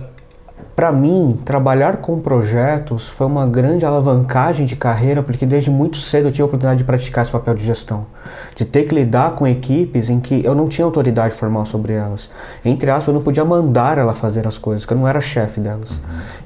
para 0.75 0.91
mim, 0.91 1.39
trabalhar 1.45 1.97
com 1.97 2.19
projetos 2.19 3.07
foi 3.07 3.27
uma 3.27 3.45
grande 3.45 3.85
alavancagem 3.85 4.65
de 4.65 4.75
carreira, 4.75 5.21
porque 5.21 5.45
desde 5.45 5.69
muito 5.69 5.97
cedo 5.97 6.29
eu 6.29 6.31
tive 6.31 6.41
a 6.41 6.45
oportunidade 6.45 6.79
de 6.79 6.85
praticar 6.85 7.21
esse 7.21 7.31
papel 7.31 7.53
de 7.53 7.63
gestão. 7.63 8.07
De 8.55 8.65
ter 8.65 8.85
que 8.85 8.95
lidar 8.95 9.35
com 9.35 9.45
equipes 9.45 10.09
em 10.09 10.19
que 10.19 10.43
eu 10.43 10.55
não 10.55 10.67
tinha 10.67 10.85
autoridade 10.85 11.35
formal 11.35 11.67
sobre 11.67 11.93
elas. 11.93 12.31
Entre 12.65 12.89
aspas, 12.89 13.09
eu 13.09 13.13
não 13.13 13.21
podia 13.21 13.45
mandar 13.45 13.99
ela 13.99 14.15
fazer 14.15 14.47
as 14.47 14.57
coisas, 14.57 14.83
porque 14.83 14.95
eu 14.95 14.97
não 14.97 15.07
era 15.07 15.21
chefe 15.21 15.59
delas. 15.59 15.91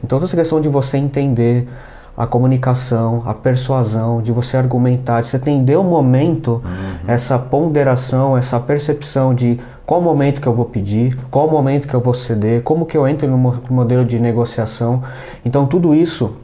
Então, 0.03 0.21
essa 0.21 0.35
questão 0.35 0.59
de 0.59 0.67
você 0.67 0.97
entender 0.97 1.65
a 2.15 2.27
comunicação, 2.27 3.23
a 3.25 3.33
persuasão, 3.33 4.21
de 4.21 4.31
você 4.31 4.55
argumentar, 4.55 5.21
de 5.21 5.29
você 5.29 5.37
entender 5.37 5.75
o 5.75 5.83
momento, 5.83 6.61
uhum. 6.63 7.07
essa 7.07 7.39
ponderação, 7.39 8.37
essa 8.37 8.59
percepção 8.59 9.33
de 9.33 9.59
qual 9.85 9.99
momento 9.99 10.39
que 10.39 10.47
eu 10.47 10.53
vou 10.53 10.65
pedir, 10.65 11.17
qual 11.31 11.49
momento 11.49 11.87
que 11.87 11.93
eu 11.93 11.99
vou 11.99 12.13
ceder, 12.13 12.61
como 12.61 12.85
que 12.85 12.95
eu 12.95 13.07
entro 13.07 13.27
no 13.27 13.37
modelo 13.69 14.05
de 14.05 14.19
negociação. 14.19 15.01
Então 15.43 15.65
tudo 15.65 15.93
isso 15.95 16.35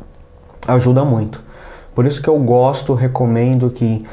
ajuda 0.67 1.05
muito. 1.05 1.43
Por 1.93 2.05
isso 2.05 2.21
que 2.21 2.27
eu 2.27 2.37
gosto, 2.39 2.93
recomendo 2.93 3.69
que 3.69 4.05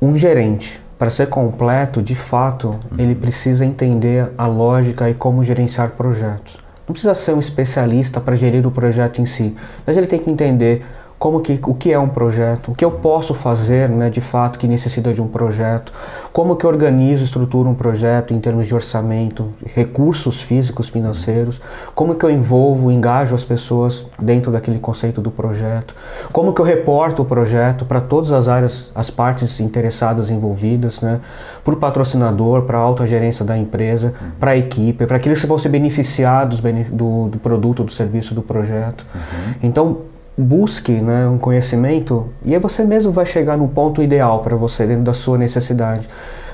um 0.00 0.16
gerente, 0.16 0.80
para 0.98 1.08
ser 1.08 1.28
completo, 1.28 2.02
de 2.02 2.14
fato, 2.14 2.68
uhum. 2.68 2.98
ele 2.98 3.14
precisa 3.14 3.64
entender 3.64 4.30
a 4.36 4.46
lógica 4.46 5.08
e 5.08 5.14
como 5.14 5.42
gerenciar 5.42 5.92
projetos. 5.92 6.65
Não 6.86 6.92
precisa 6.92 7.14
ser 7.14 7.32
um 7.32 7.40
especialista 7.40 8.20
para 8.20 8.36
gerir 8.36 8.66
o 8.66 8.70
projeto 8.70 9.20
em 9.20 9.26
si, 9.26 9.56
mas 9.84 9.96
ele 9.96 10.06
tem 10.06 10.20
que 10.20 10.30
entender 10.30 10.84
como 11.18 11.40
que, 11.40 11.58
o 11.62 11.74
que 11.74 11.92
é 11.92 11.98
um 11.98 12.08
projeto, 12.08 12.72
o 12.72 12.74
que 12.74 12.84
eu 12.84 12.90
posso 12.90 13.32
fazer 13.34 13.88
né, 13.88 14.10
de 14.10 14.20
fato 14.20 14.58
que 14.58 14.68
necessita 14.68 15.14
de 15.14 15.22
um 15.22 15.26
projeto, 15.26 15.92
como 16.32 16.56
que 16.56 16.66
eu 16.66 16.70
organizo 16.70 17.22
e 17.22 17.24
estruturo 17.24 17.70
um 17.70 17.74
projeto 17.74 18.34
em 18.34 18.40
termos 18.40 18.66
de 18.66 18.74
orçamento, 18.74 19.48
recursos 19.74 20.42
físicos, 20.42 20.88
financeiros, 20.88 21.60
como 21.94 22.14
que 22.14 22.24
eu 22.24 22.30
envolvo, 22.30 22.90
engajo 22.90 23.34
as 23.34 23.44
pessoas 23.44 24.04
dentro 24.18 24.52
daquele 24.52 24.78
conceito 24.78 25.20
do 25.22 25.30
projeto, 25.30 25.94
como 26.32 26.52
que 26.52 26.60
eu 26.60 26.64
reporto 26.64 27.22
o 27.22 27.24
projeto 27.24 27.86
para 27.86 28.00
todas 28.00 28.30
as 28.30 28.46
áreas, 28.46 28.92
as 28.94 29.10
partes 29.10 29.58
interessadas 29.58 30.28
envolvidas, 30.28 31.00
né, 31.00 31.20
para 31.64 31.74
o 31.74 31.78
patrocinador, 31.78 32.62
para 32.62 32.76
a 32.76 32.80
alta 32.80 33.06
gerência 33.06 33.44
da 33.44 33.56
empresa, 33.56 34.12
para 34.38 34.50
a 34.50 34.56
equipe, 34.56 35.06
para 35.06 35.16
aqueles 35.16 35.40
que 35.40 35.46
vão 35.46 35.58
se 35.58 35.68
beneficiar 35.68 36.46
dos, 36.46 36.60
do, 36.60 37.28
do 37.28 37.38
produto, 37.38 37.82
do 37.82 37.90
serviço 37.90 38.34
do 38.34 38.42
projeto. 38.42 39.06
Uhum. 39.14 39.54
Então, 39.62 39.98
busque 40.36 40.92
né, 40.92 41.26
um 41.26 41.38
conhecimento 41.38 42.28
e 42.44 42.54
aí 42.54 42.60
você 42.60 42.84
mesmo 42.84 43.10
vai 43.10 43.24
chegar 43.24 43.56
no 43.56 43.68
ponto 43.68 44.02
ideal 44.02 44.40
para 44.40 44.54
você 44.54 44.86
dentro 44.86 45.04
da 45.04 45.14
sua 45.14 45.38
necessidade. 45.38 46.08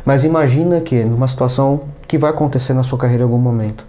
Mas 0.04 0.24
imagina 0.24 0.80
que 0.80 1.02
numa 1.02 1.26
situação 1.26 1.82
que 2.06 2.18
vai 2.18 2.30
acontecer 2.30 2.74
na 2.74 2.82
sua 2.82 2.98
carreira 2.98 3.22
em 3.22 3.26
algum 3.26 3.38
momento, 3.38 3.84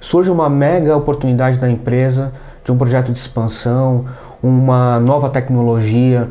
surge 0.00 0.30
uma 0.30 0.48
mega 0.48 0.96
oportunidade 0.96 1.58
da 1.58 1.70
empresa 1.70 2.32
de 2.64 2.72
um 2.72 2.76
projeto 2.76 3.12
de 3.12 3.18
expansão, 3.18 4.06
uma 4.42 4.98
nova 4.98 5.28
tecnologia, 5.30 6.28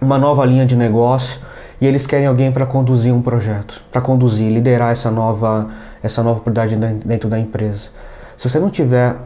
uma 0.00 0.18
nova 0.18 0.44
linha 0.44 0.66
de 0.66 0.76
negócio 0.76 1.40
e 1.80 1.86
eles 1.86 2.06
querem 2.06 2.26
alguém 2.26 2.50
para 2.50 2.66
conduzir 2.66 3.12
um 3.12 3.22
projeto, 3.22 3.82
para 3.90 4.00
conduzir, 4.00 4.50
liderar 4.50 4.92
essa 4.92 5.10
nova 5.10 5.68
essa 6.02 6.22
nova 6.22 6.38
oportunidade 6.40 6.76
dentro 7.04 7.28
da 7.28 7.38
empresa. 7.38 7.90
Se 8.36 8.48
você 8.48 8.60
não 8.60 8.70
tiver 8.70 9.16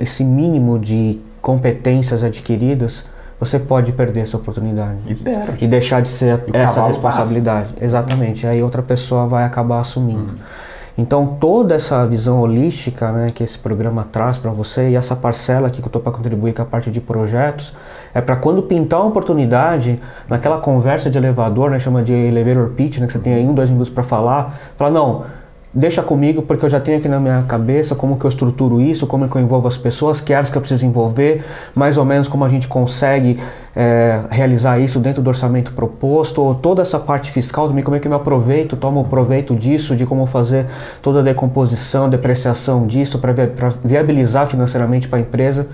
esse 0.00 0.24
mínimo 0.24 0.78
de 0.78 1.20
competências 1.48 2.22
adquiridas, 2.22 3.06
você 3.40 3.58
pode 3.58 3.92
perder 3.92 4.20
essa 4.20 4.36
oportunidade. 4.36 4.98
E 5.06 5.14
perde. 5.14 5.64
E 5.64 5.66
deixar 5.66 6.02
de 6.02 6.10
ser 6.10 6.44
e 6.46 6.54
essa 6.54 6.86
responsabilidade. 6.86 7.72
Passa. 7.72 7.84
Exatamente. 7.86 8.46
Aí 8.46 8.62
outra 8.62 8.82
pessoa 8.82 9.26
vai 9.26 9.44
acabar 9.44 9.80
assumindo. 9.80 10.32
Uhum. 10.32 10.38
Então, 10.98 11.38
toda 11.40 11.74
essa 11.74 12.06
visão 12.06 12.38
holística 12.40 13.10
né, 13.12 13.30
que 13.34 13.42
esse 13.42 13.58
programa 13.58 14.04
traz 14.04 14.36
para 14.36 14.50
você 14.50 14.90
e 14.90 14.94
essa 14.94 15.16
parcela 15.16 15.68
aqui 15.68 15.78
que 15.80 15.86
eu 15.86 15.88
estou 15.88 16.02
para 16.02 16.12
contribuir 16.12 16.52
com 16.52 16.60
a 16.60 16.66
parte 16.66 16.90
de 16.90 17.00
projetos, 17.00 17.72
é 18.12 18.20
para 18.20 18.36
quando 18.36 18.64
pintar 18.64 19.00
uma 19.00 19.08
oportunidade, 19.08 19.98
naquela 20.28 20.60
conversa 20.60 21.08
de 21.08 21.16
elevador, 21.16 21.70
né, 21.70 21.78
chama 21.78 22.02
de 22.02 22.12
elevator 22.12 22.68
pitch, 22.70 22.98
né, 22.98 23.06
que 23.06 23.14
você 23.14 23.20
tem 23.20 23.32
aí 23.32 23.46
um, 23.46 23.54
dois 23.54 23.70
minutos 23.70 23.90
para 23.90 24.04
falar, 24.04 24.58
falar, 24.76 24.90
não, 24.90 25.24
deixa 25.72 26.02
comigo 26.02 26.42
porque 26.42 26.64
eu 26.64 26.68
já 26.68 26.80
tenho 26.80 26.98
aqui 26.98 27.08
na 27.08 27.20
minha 27.20 27.42
cabeça 27.42 27.94
como 27.94 28.18
que 28.18 28.24
eu 28.24 28.28
estruturo 28.28 28.80
isso, 28.80 29.06
como 29.06 29.28
que 29.28 29.36
eu 29.36 29.42
envolvo 29.42 29.68
as 29.68 29.76
pessoas, 29.76 30.20
que 30.20 30.32
áreas 30.32 30.50
que 30.50 30.56
eu 30.56 30.60
preciso 30.60 30.86
envolver, 30.86 31.44
mais 31.74 31.98
ou 31.98 32.04
menos 32.04 32.26
como 32.26 32.44
a 32.44 32.48
gente 32.48 32.66
consegue 32.66 33.38
é, 33.76 34.20
realizar 34.30 34.78
isso 34.78 34.98
dentro 34.98 35.22
do 35.22 35.28
orçamento 35.28 35.72
proposto, 35.72 36.42
ou 36.42 36.54
toda 36.54 36.82
essa 36.82 36.98
parte 36.98 37.30
fiscal 37.30 37.68
também, 37.68 37.84
como 37.84 37.96
é 37.96 38.00
que 38.00 38.06
eu 38.06 38.10
me 38.10 38.16
aproveito, 38.16 38.76
tomo 38.76 39.04
proveito 39.04 39.54
disso, 39.54 39.94
de 39.94 40.06
como 40.06 40.26
fazer 40.26 40.66
toda 41.02 41.20
a 41.20 41.22
decomposição, 41.22 42.08
depreciação 42.08 42.86
disso 42.86 43.18
para 43.18 43.34
viabilizar 43.84 44.46
financeiramente 44.46 45.06
para 45.06 45.18
a 45.18 45.22
empresa. 45.22 45.66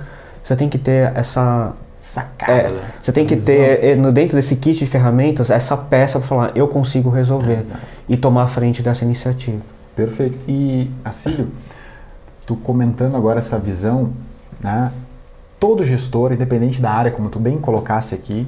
Você 0.43 0.57
tem 0.57 0.69
que 0.69 0.77
ter 0.77 1.13
essa 1.15 1.75
sacada. 2.01 2.53
É, 2.53 2.73
você 3.01 3.13
tem 3.13 3.25
que 3.25 3.37
ter 3.37 3.83
é, 3.83 3.97
dentro 4.13 4.37
desse 4.37 4.57
kit 4.57 4.79
de 4.79 4.87
ferramentas 4.87 5.51
essa 5.51 5.75
peça 5.75 6.19
para 6.19 6.29
falar 6.29 6.53
eu 6.55 6.69
consigo 6.69 7.09
resolver 7.09 7.61
é, 7.61 7.77
e 8.07 8.17
tomar 8.17 8.43
a 8.43 8.49
frente 8.49 8.83
dessa 8.83 9.05
iniciativa. 9.05 9.74
Perfeito. 9.95 10.39
E, 10.49 10.91
Assílio, 11.05 11.49
tu 12.47 12.57
comentando 12.57 13.17
agora 13.17 13.39
essa 13.39 13.59
visão, 13.59 14.13
né? 14.61 14.93
Todo 15.59 15.85
gestor, 15.85 16.33
independente 16.33 16.81
da 16.81 16.91
área, 16.91 17.11
como 17.11 17.31
tu 17.31 17.39
bem 17.39 17.59
colocasse 17.59 18.15
aqui, 18.15 18.47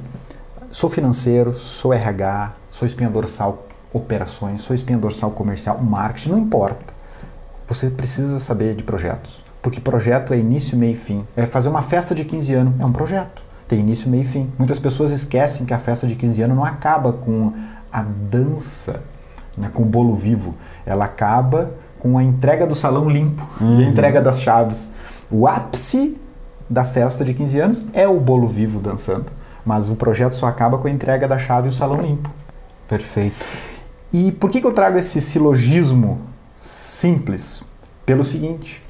sou 0.70 0.90
financeiro, 0.90 1.54
sou 1.54 1.94
RH, 1.94 2.54
sou 2.68 2.84
espinha 2.84 3.08
dorsal 3.08 3.66
operações, 3.92 4.60
sou 4.60 4.74
espinha 4.74 4.98
dorsal 4.98 5.30
comercial, 5.30 5.80
marketing, 5.80 6.30
não 6.30 6.38
importa. 6.38 6.94
Você 7.66 7.88
precisa 7.88 8.38
saber 8.38 8.74
de 8.74 8.82
projetos, 8.82 9.42
porque 9.62 9.80
projeto 9.80 10.34
é 10.34 10.38
início, 10.38 10.76
meio 10.76 10.92
e 10.92 10.96
fim. 10.96 11.26
É 11.34 11.46
fazer 11.46 11.68
uma 11.68 11.82
festa 11.82 12.14
de 12.14 12.24
15 12.24 12.54
anos, 12.54 12.80
é 12.80 12.84
um 12.84 12.92
projeto. 12.92 13.42
Tem 13.66 13.80
início, 13.80 14.08
meio 14.08 14.20
e 14.20 14.24
fim. 14.26 14.52
Muitas 14.58 14.78
pessoas 14.78 15.10
esquecem 15.10 15.66
que 15.66 15.74
a 15.74 15.78
festa 15.78 16.06
de 16.06 16.14
15 16.14 16.42
anos 16.42 16.56
não 16.56 16.64
acaba 16.64 17.12
com 17.12 17.52
a 17.90 18.02
dança 18.02 19.02
né, 19.56 19.70
com 19.72 19.82
o 19.82 19.86
bolo 19.86 20.14
vivo. 20.14 20.54
Ela 20.84 21.04
acaba 21.04 21.72
com 21.98 22.18
a 22.18 22.22
entrega 22.22 22.66
do 22.66 22.74
salão 22.74 23.08
limpo 23.08 23.46
uhum. 23.60 23.80
e 23.80 23.82
a 23.82 23.86
uhum. 23.86 23.90
entrega 23.90 24.20
das 24.20 24.40
chaves. 24.40 24.92
O 25.30 25.46
ápice 25.46 26.16
da 26.68 26.84
festa 26.84 27.24
de 27.24 27.34
15 27.34 27.60
anos 27.60 27.86
é 27.92 28.06
o 28.06 28.18
bolo 28.20 28.46
vivo 28.46 28.80
dançando, 28.80 29.26
mas 29.64 29.88
o 29.88 29.96
projeto 29.96 30.34
só 30.34 30.46
acaba 30.46 30.78
com 30.78 30.88
a 30.88 30.90
entrega 30.90 31.26
da 31.26 31.38
chave 31.38 31.66
e 31.66 31.70
o 31.70 31.72
salão 31.72 32.00
limpo. 32.00 32.30
Perfeito. 32.88 33.44
E 34.12 34.32
por 34.32 34.50
que, 34.50 34.60
que 34.60 34.66
eu 34.66 34.72
trago 34.72 34.98
esse 34.98 35.20
silogismo 35.20 36.20
simples? 36.56 37.62
Pelo 38.04 38.22
seguinte, 38.22 38.82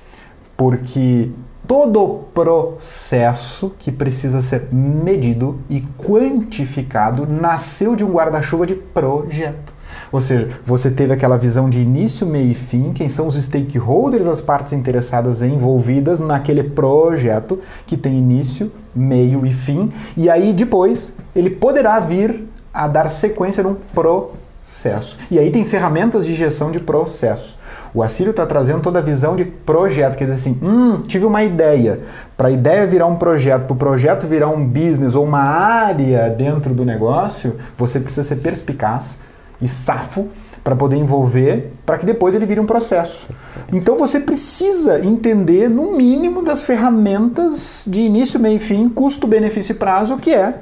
porque 0.57 1.31
todo 1.67 2.25
processo 2.35 3.75
que 3.79 3.91
precisa 3.91 4.41
ser 4.43 4.69
medido 4.73 5.59
e 5.69 5.81
quantificado 5.99 7.27
nasceu 7.27 7.97
de 7.97 8.05
um 8.05 8.13
guarda-chuva 8.13 8.67
de 8.67 8.75
projeto. 8.75 9.76
Ou 10.13 10.21
seja, 10.21 10.49
você 10.65 10.91
teve 10.91 11.13
aquela 11.13 11.37
visão 11.37 11.69
de 11.69 11.81
início, 11.81 12.27
meio 12.27 12.51
e 12.51 12.55
fim, 12.55 12.93
quem 12.93 13.09
são 13.09 13.27
os 13.27 13.35
stakeholders, 13.35 14.27
as 14.27 14.41
partes 14.41 14.73
interessadas 14.73 15.43
envolvidas 15.43 16.21
naquele 16.21 16.63
projeto 16.63 17.59
que 17.87 17.97
tem 17.97 18.17
início, 18.17 18.71
meio 18.95 19.45
e 19.47 19.53
fim, 19.53 19.93
e 20.17 20.31
aí 20.31 20.53
depois 20.53 21.15
ele 21.35 21.51
poderá 21.51 21.99
vir 22.01 22.47
a 22.73 22.87
dar 22.87 23.09
sequência 23.09 23.63
num 23.63 23.75
processo. 23.95 25.19
E 25.31 25.39
aí 25.39 25.51
tem 25.51 25.65
ferramentas 25.65 26.27
de 26.27 26.35
gestão 26.35 26.71
de 26.71 26.79
processo. 26.79 27.57
O 27.95 28.03
Assírio 28.03 28.31
está 28.31 28.45
trazendo 28.45 28.83
toda 28.83 28.99
a 28.99 29.03
visão 29.03 29.35
de 29.35 29.45
projeto, 29.45 30.17
quer 30.17 30.25
dizer 30.25 30.37
assim, 30.37 30.59
hum, 30.63 30.99
tive 30.99 31.25
uma 31.25 31.43
ideia. 31.43 32.01
Para 32.37 32.49
a 32.49 32.51
ideia 32.51 32.87
virar 32.87 33.07
um 33.07 33.17
projeto, 33.17 33.65
para 33.65 33.75
o 33.75 33.77
projeto 33.77 34.27
virar 34.27 34.49
um 34.49 34.67
business 34.67 35.15
ou 35.15 35.25
uma 35.25 35.41
área 35.41 36.29
dentro 36.29 36.75
do 36.75 36.85
negócio, 36.85 37.57
você 37.79 37.99
precisa 37.99 38.23
ser 38.23 38.37
perspicaz, 38.37 39.21
e 39.61 39.69
safo 39.69 40.29
para 40.63 40.75
poder 40.75 40.97
envolver, 40.97 41.73
para 41.87 41.97
que 41.97 42.05
depois 42.05 42.35
ele 42.35 42.45
vire 42.45 42.59
um 42.59 42.67
processo. 42.67 43.29
Então 43.73 43.97
você 43.97 44.19
precisa 44.19 44.99
entender, 45.05 45.71
no 45.71 45.97
mínimo, 45.97 46.43
das 46.43 46.65
ferramentas 46.65 47.85
de 47.89 48.01
início, 48.03 48.41
meio 48.41 48.57
e 48.57 48.59
fim, 48.59 48.89
custo, 48.89 49.29
benefício 49.29 49.73
e 49.73 49.77
prazo, 49.77 50.17
que 50.17 50.35
é 50.35 50.61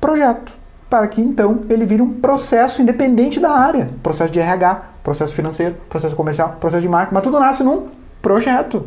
projeto. 0.00 0.58
Para 0.88 1.06
que 1.06 1.20
então 1.20 1.60
ele 1.68 1.86
vire 1.86 2.02
um 2.02 2.14
processo 2.14 2.82
independente 2.82 3.38
da 3.38 3.52
área. 3.52 3.86
Processo 4.02 4.32
de 4.32 4.40
RH, 4.40 4.82
processo 5.04 5.32
financeiro, 5.32 5.76
processo 5.88 6.16
comercial, 6.16 6.56
processo 6.58 6.82
de 6.82 6.88
marketing, 6.88 7.14
mas 7.14 7.22
tudo 7.22 7.38
nasce 7.38 7.62
num 7.62 7.86
projeto. 8.20 8.84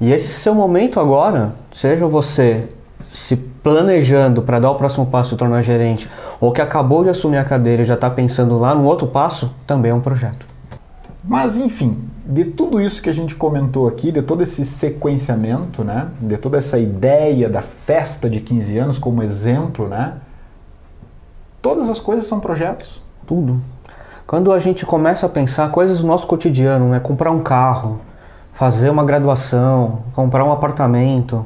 E 0.00 0.10
esse 0.12 0.28
seu 0.28 0.54
momento 0.54 0.98
agora, 0.98 1.54
seja 1.70 2.06
você 2.06 2.66
se 3.12 3.36
planejando 3.62 4.42
para 4.42 4.58
dar 4.58 4.70
o 4.70 4.74
próximo 4.74 5.06
passo 5.06 5.34
e 5.34 5.36
tornar 5.36 5.62
gerente, 5.62 6.08
ou 6.40 6.52
que 6.52 6.60
acabou 6.60 7.04
de 7.04 7.10
assumir 7.10 7.36
a 7.36 7.44
cadeira 7.44 7.82
e 7.82 7.84
já 7.84 7.94
está 7.94 8.08
pensando 8.08 8.58
lá 8.58 8.74
no 8.74 8.84
outro 8.84 9.06
passo, 9.06 9.54
também 9.66 9.90
é 9.90 9.94
um 9.94 10.00
projeto. 10.00 10.46
Mas 11.22 11.58
enfim, 11.58 11.98
de 12.24 12.44
tudo 12.44 12.80
isso 12.80 13.02
que 13.02 13.10
a 13.10 13.12
gente 13.12 13.34
comentou 13.34 13.86
aqui, 13.86 14.10
de 14.10 14.22
todo 14.22 14.42
esse 14.42 14.64
sequenciamento, 14.64 15.84
né, 15.84 16.08
de 16.20 16.36
toda 16.38 16.56
essa 16.56 16.78
ideia 16.78 17.48
da 17.48 17.60
festa 17.60 18.30
de 18.30 18.40
15 18.40 18.78
anos 18.78 18.98
como 18.98 19.22
exemplo, 19.22 19.86
né, 19.88 20.14
todas 21.60 21.88
as 21.88 22.00
coisas 22.00 22.26
são 22.26 22.40
projetos. 22.40 23.02
Tudo. 23.26 23.60
Quando 24.26 24.52
a 24.52 24.58
gente 24.58 24.86
começa 24.86 25.26
a 25.26 25.28
pensar 25.28 25.70
coisas 25.70 26.00
do 26.00 26.06
nosso 26.06 26.26
cotidiano, 26.26 26.88
né, 26.88 27.00
comprar 27.00 27.32
um 27.32 27.40
carro, 27.40 28.00
fazer 28.52 28.88
uma 28.88 29.04
graduação, 29.04 29.98
comprar 30.14 30.44
um 30.44 30.52
apartamento, 30.52 31.44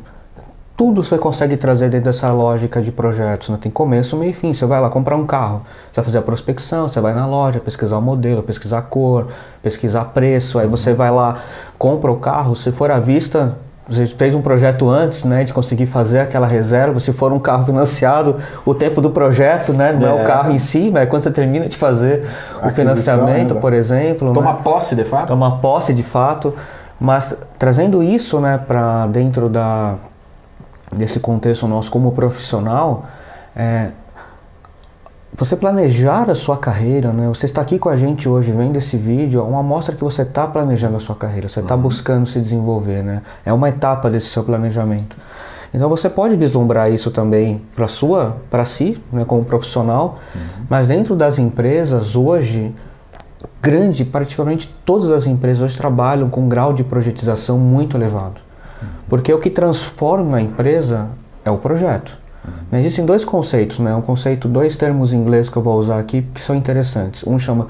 tudo 0.77 1.05
você 1.05 1.17
consegue 1.17 1.57
trazer 1.57 1.89
dentro 1.89 2.07
dessa 2.07 2.33
lógica 2.33 2.83
de 2.83 2.91
projetos. 2.91 3.49
Né? 3.49 3.59
Tem 3.61 3.71
começo, 3.71 4.17
meio 4.17 4.31
e 4.31 4.35
fim. 4.35 4.53
Você 4.53 4.67
vai 4.67 4.81
lá 4.81 4.91
comprar 4.91 5.17
um 5.17 5.25
carro, 5.25 5.63
você 5.93 6.01
vai 6.01 6.05
fazer 6.05 6.19
a 6.19 6.23
prospecção, 6.23 6.89
você 6.89 7.01
vai 7.01 7.15
na 7.15 7.27
loja, 7.27 7.61
pesquisar 7.61 7.99
o 7.99 8.03
modelo, 8.03 8.43
pesquisar 8.43 8.79
a 8.79 8.83
cor, 8.83 9.29
pesquisar 9.63 10.07
preço. 10.07 10.59
Aí 10.59 10.67
você 10.67 10.93
vai 10.93 11.11
lá, 11.11 11.39
compra 11.79 12.11
o 12.11 12.17
carro, 12.17 12.57
se 12.57 12.73
for 12.73 12.91
à 12.91 12.99
vista, 12.99 13.57
você 13.89 14.07
fez 14.07 14.35
um 14.35 14.43
projeto 14.43 14.89
antes, 14.89 15.25
né, 15.25 15.45
de 15.45 15.53
conseguir 15.53 15.87
fazer 15.87 16.21
aquela 16.21 16.47
reserva. 16.47 16.99
Se 16.99 17.13
for 17.13 17.33
um 17.33 17.39
carro 17.39 17.67
financiado, 17.67 18.37
o 18.67 18.75
tempo 18.75 19.01
do 19.01 19.11
projeto, 19.11 19.73
né, 19.73 19.93
não 19.93 20.09
é, 20.09 20.11
é 20.11 20.25
o 20.25 20.27
carro 20.27 20.51
em 20.51 20.59
si, 20.59 20.91
mas 20.93 21.05
é 21.05 21.07
quando 21.07 21.23
você 21.23 21.31
termina 21.31 21.69
de 21.69 21.77
fazer 21.77 22.27
o 22.65 22.71
financiamento, 22.71 23.57
por 23.57 23.73
exemplo. 23.73 24.33
Toma 24.33 24.55
né? 24.55 24.59
posse 24.65 24.97
de 24.97 25.05
fato. 25.05 25.29
Toma 25.29 25.59
posse 25.59 25.95
de 25.95 26.03
fato. 26.03 26.53
Mas 26.99 27.37
trazendo 27.59 28.03
isso, 28.03 28.41
né, 28.41 28.59
para 28.59 29.07
dentro 29.09 29.49
da 29.49 29.97
desse 30.97 31.21
contexto 31.21 31.67
nosso 31.67 31.91
como 31.91 32.13
profissional, 32.13 33.07
é, 33.55 33.93
você 35.37 35.57
planejar 35.57 36.31
a 36.31 36.35
sua 36.35 36.57
carreira, 36.57 37.13
né? 37.13 37.27
Você 37.29 37.47
está 37.47 37.61
aqui 37.61 37.77
com 37.79 37.89
a 37.89 37.97
gente 37.97 38.29
hoje 38.29 38.53
vendo 38.53 38.77
esse 38.77 38.97
vídeo, 38.97 39.41
é 39.41 39.43
uma 39.43 39.61
amostra 39.61 39.95
que 39.95 40.05
você 40.05 40.23
está 40.23 40.47
planejando 40.47 40.97
a 40.97 41.01
sua 41.01 41.17
carreira, 41.17 41.49
você 41.49 41.59
está 41.59 41.75
uhum. 41.75 41.83
buscando 41.83 42.27
se 42.27 42.41
desenvolver, 42.41 43.03
né? 43.03 43.23
É 43.45 43.53
uma 43.53 43.69
etapa 43.69 44.09
desse 44.09 44.29
seu 44.29 44.45
planejamento. 44.45 45.17
Então 45.75 45.89
você 45.89 46.09
pode 46.09 46.37
vislumbrar 46.37 46.93
isso 46.93 47.11
também 47.11 47.61
para 47.75 47.89
sua, 47.89 48.37
para 48.49 48.65
si, 48.65 49.03
né, 49.13 49.25
como 49.25 49.45
profissional, 49.45 50.21
uhum. 50.33 50.41
mas 50.71 50.87
dentro 50.87 51.17
das 51.17 51.37
empresas 51.37 52.15
hoje, 52.15 52.73
grande, 53.61 54.05
praticamente 54.05 54.73
todas 54.85 55.11
as 55.11 55.27
empresas 55.27 55.63
hoje 55.63 55.77
trabalham 55.77 56.31
com 56.31 56.43
um 56.43 56.49
grau 56.49 56.73
de 56.73 56.85
projetização 56.85 57.59
muito 57.59 57.97
elevado. 57.97 58.44
Porque 59.09 59.33
o 59.33 59.39
que 59.39 59.51
transforma 59.51 60.39
a 60.39 60.41
empresa 60.41 61.09
é 61.45 61.51
o 61.51 61.59
projeto. 61.59 62.17
Uhum. 62.45 62.79
Existem 62.79 63.05
dois 63.05 63.25
conceitos, 63.25 63.79
né? 63.79 63.95
Um 63.95 64.03
conceito, 64.03 64.49
dois 64.49 64.77
termos 64.77 65.13
em 65.13 65.17
inglês 65.17 65.49
que 65.49 65.57
eu 65.57 65.63
vou 65.63 65.79
usar 65.79 65.99
aqui 65.99 66.23
que 66.35 66.43
são 66.43 66.55
interessantes. 66.55 67.25
Um 67.27 67.39
chama 67.39 67.69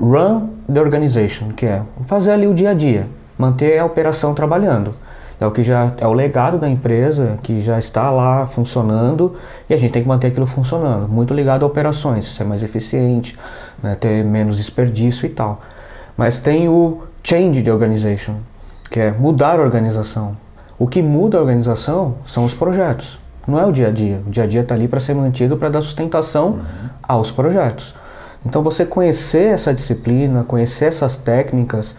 run 0.00 0.48
the 0.72 0.80
organization, 0.80 1.48
que 1.48 1.66
é 1.66 1.82
fazer 2.06 2.32
ali 2.32 2.46
o 2.46 2.54
dia 2.54 2.70
a 2.70 2.74
dia, 2.74 3.06
manter 3.36 3.78
a 3.78 3.84
operação 3.84 4.34
trabalhando. 4.34 4.94
É 5.40 5.46
o 5.46 5.52
que 5.52 5.62
já 5.62 5.92
é 5.98 6.06
o 6.06 6.12
legado 6.12 6.58
da 6.58 6.68
empresa 6.68 7.38
que 7.42 7.60
já 7.60 7.78
está 7.78 8.10
lá 8.10 8.46
funcionando 8.48 9.36
e 9.70 9.74
a 9.74 9.76
gente 9.76 9.92
tem 9.92 10.02
que 10.02 10.08
manter 10.08 10.28
aquilo 10.28 10.46
funcionando. 10.46 11.08
Muito 11.08 11.32
ligado 11.32 11.64
a 11.64 11.66
operações, 11.66 12.26
ser 12.34 12.42
mais 12.42 12.64
eficiente, 12.64 13.38
né? 13.80 13.94
ter 13.94 14.24
menos 14.24 14.56
desperdício 14.56 15.26
e 15.26 15.28
tal. 15.28 15.60
Mas 16.16 16.40
tem 16.40 16.68
o 16.68 17.02
change 17.22 17.62
the 17.62 17.72
organization, 17.72 18.34
que 18.90 18.98
é 18.98 19.12
mudar 19.12 19.60
a 19.60 19.62
organização. 19.62 20.36
O 20.78 20.86
que 20.86 21.02
muda 21.02 21.38
a 21.38 21.40
organização 21.40 22.16
são 22.24 22.44
os 22.44 22.54
projetos. 22.54 23.18
Não 23.48 23.58
é 23.58 23.66
o 23.66 23.72
dia 23.72 23.88
a 23.88 23.90
dia. 23.90 24.22
O 24.26 24.30
dia 24.30 24.44
a 24.44 24.46
dia 24.46 24.60
está 24.60 24.74
ali 24.74 24.86
para 24.86 25.00
ser 25.00 25.14
mantido, 25.14 25.56
para 25.56 25.70
dar 25.70 25.82
sustentação 25.82 26.50
uhum. 26.50 26.58
aos 27.02 27.32
projetos. 27.32 27.94
Então, 28.46 28.62
você 28.62 28.84
conhecer 28.84 29.48
essa 29.48 29.74
disciplina, 29.74 30.44
conhecer 30.44 30.84
essas 30.84 31.16
técnicas, 31.16 31.96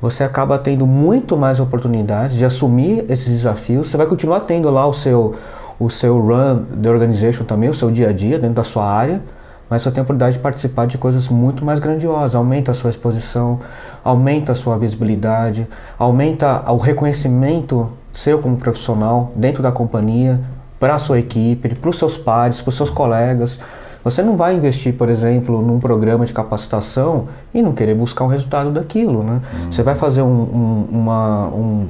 você 0.00 0.22
acaba 0.22 0.58
tendo 0.58 0.86
muito 0.86 1.36
mais 1.36 1.58
oportunidades 1.58 2.36
de 2.36 2.44
assumir 2.44 3.04
esses 3.08 3.28
desafios. 3.28 3.88
Você 3.88 3.96
vai 3.96 4.06
continuar 4.06 4.40
tendo 4.40 4.70
lá 4.70 4.86
o 4.86 4.94
seu, 4.94 5.34
o 5.78 5.90
seu 5.90 6.20
run 6.20 6.64
de 6.76 6.88
organization 6.88 7.44
também, 7.44 7.68
o 7.68 7.74
seu 7.74 7.90
dia 7.90 8.10
a 8.10 8.12
dia 8.12 8.38
dentro 8.38 8.54
da 8.54 8.64
sua 8.64 8.84
área, 8.84 9.20
mas 9.68 9.82
você 9.82 9.90
tem 9.90 10.00
a 10.00 10.02
oportunidade 10.02 10.36
de 10.36 10.42
participar 10.42 10.86
de 10.86 10.96
coisas 10.98 11.28
muito 11.28 11.64
mais 11.64 11.80
grandiosas. 11.80 12.34
Aumenta 12.34 12.70
a 12.70 12.74
sua 12.74 12.90
exposição, 12.90 13.60
aumenta 14.04 14.52
a 14.52 14.54
sua 14.54 14.78
visibilidade, 14.78 15.66
aumenta 15.98 16.70
o 16.70 16.76
reconhecimento 16.76 17.90
seu 18.12 18.38
como 18.38 18.56
profissional 18.56 19.32
dentro 19.36 19.62
da 19.62 19.72
companhia, 19.72 20.40
para 20.78 20.94
a 20.94 20.98
sua 20.98 21.18
equipe, 21.18 21.74
para 21.74 21.90
os 21.90 21.98
seus 21.98 22.16
pares, 22.16 22.62
para 22.62 22.70
os 22.70 22.74
seus 22.74 22.88
colegas. 22.88 23.60
Você 24.02 24.22
não 24.22 24.34
vai 24.34 24.54
investir, 24.54 24.94
por 24.94 25.10
exemplo, 25.10 25.60
num 25.60 25.78
programa 25.78 26.24
de 26.24 26.32
capacitação 26.32 27.28
e 27.52 27.60
não 27.60 27.72
querer 27.72 27.94
buscar 27.94 28.24
um 28.24 28.28
resultado 28.28 28.70
daquilo, 28.70 29.22
né? 29.22 29.42
Uhum. 29.52 29.72
Você 29.72 29.82
vai 29.82 29.94
fazer 29.94 30.22
um, 30.22 30.26
um, 30.26 30.88
uma, 30.90 31.48
um, 31.48 31.88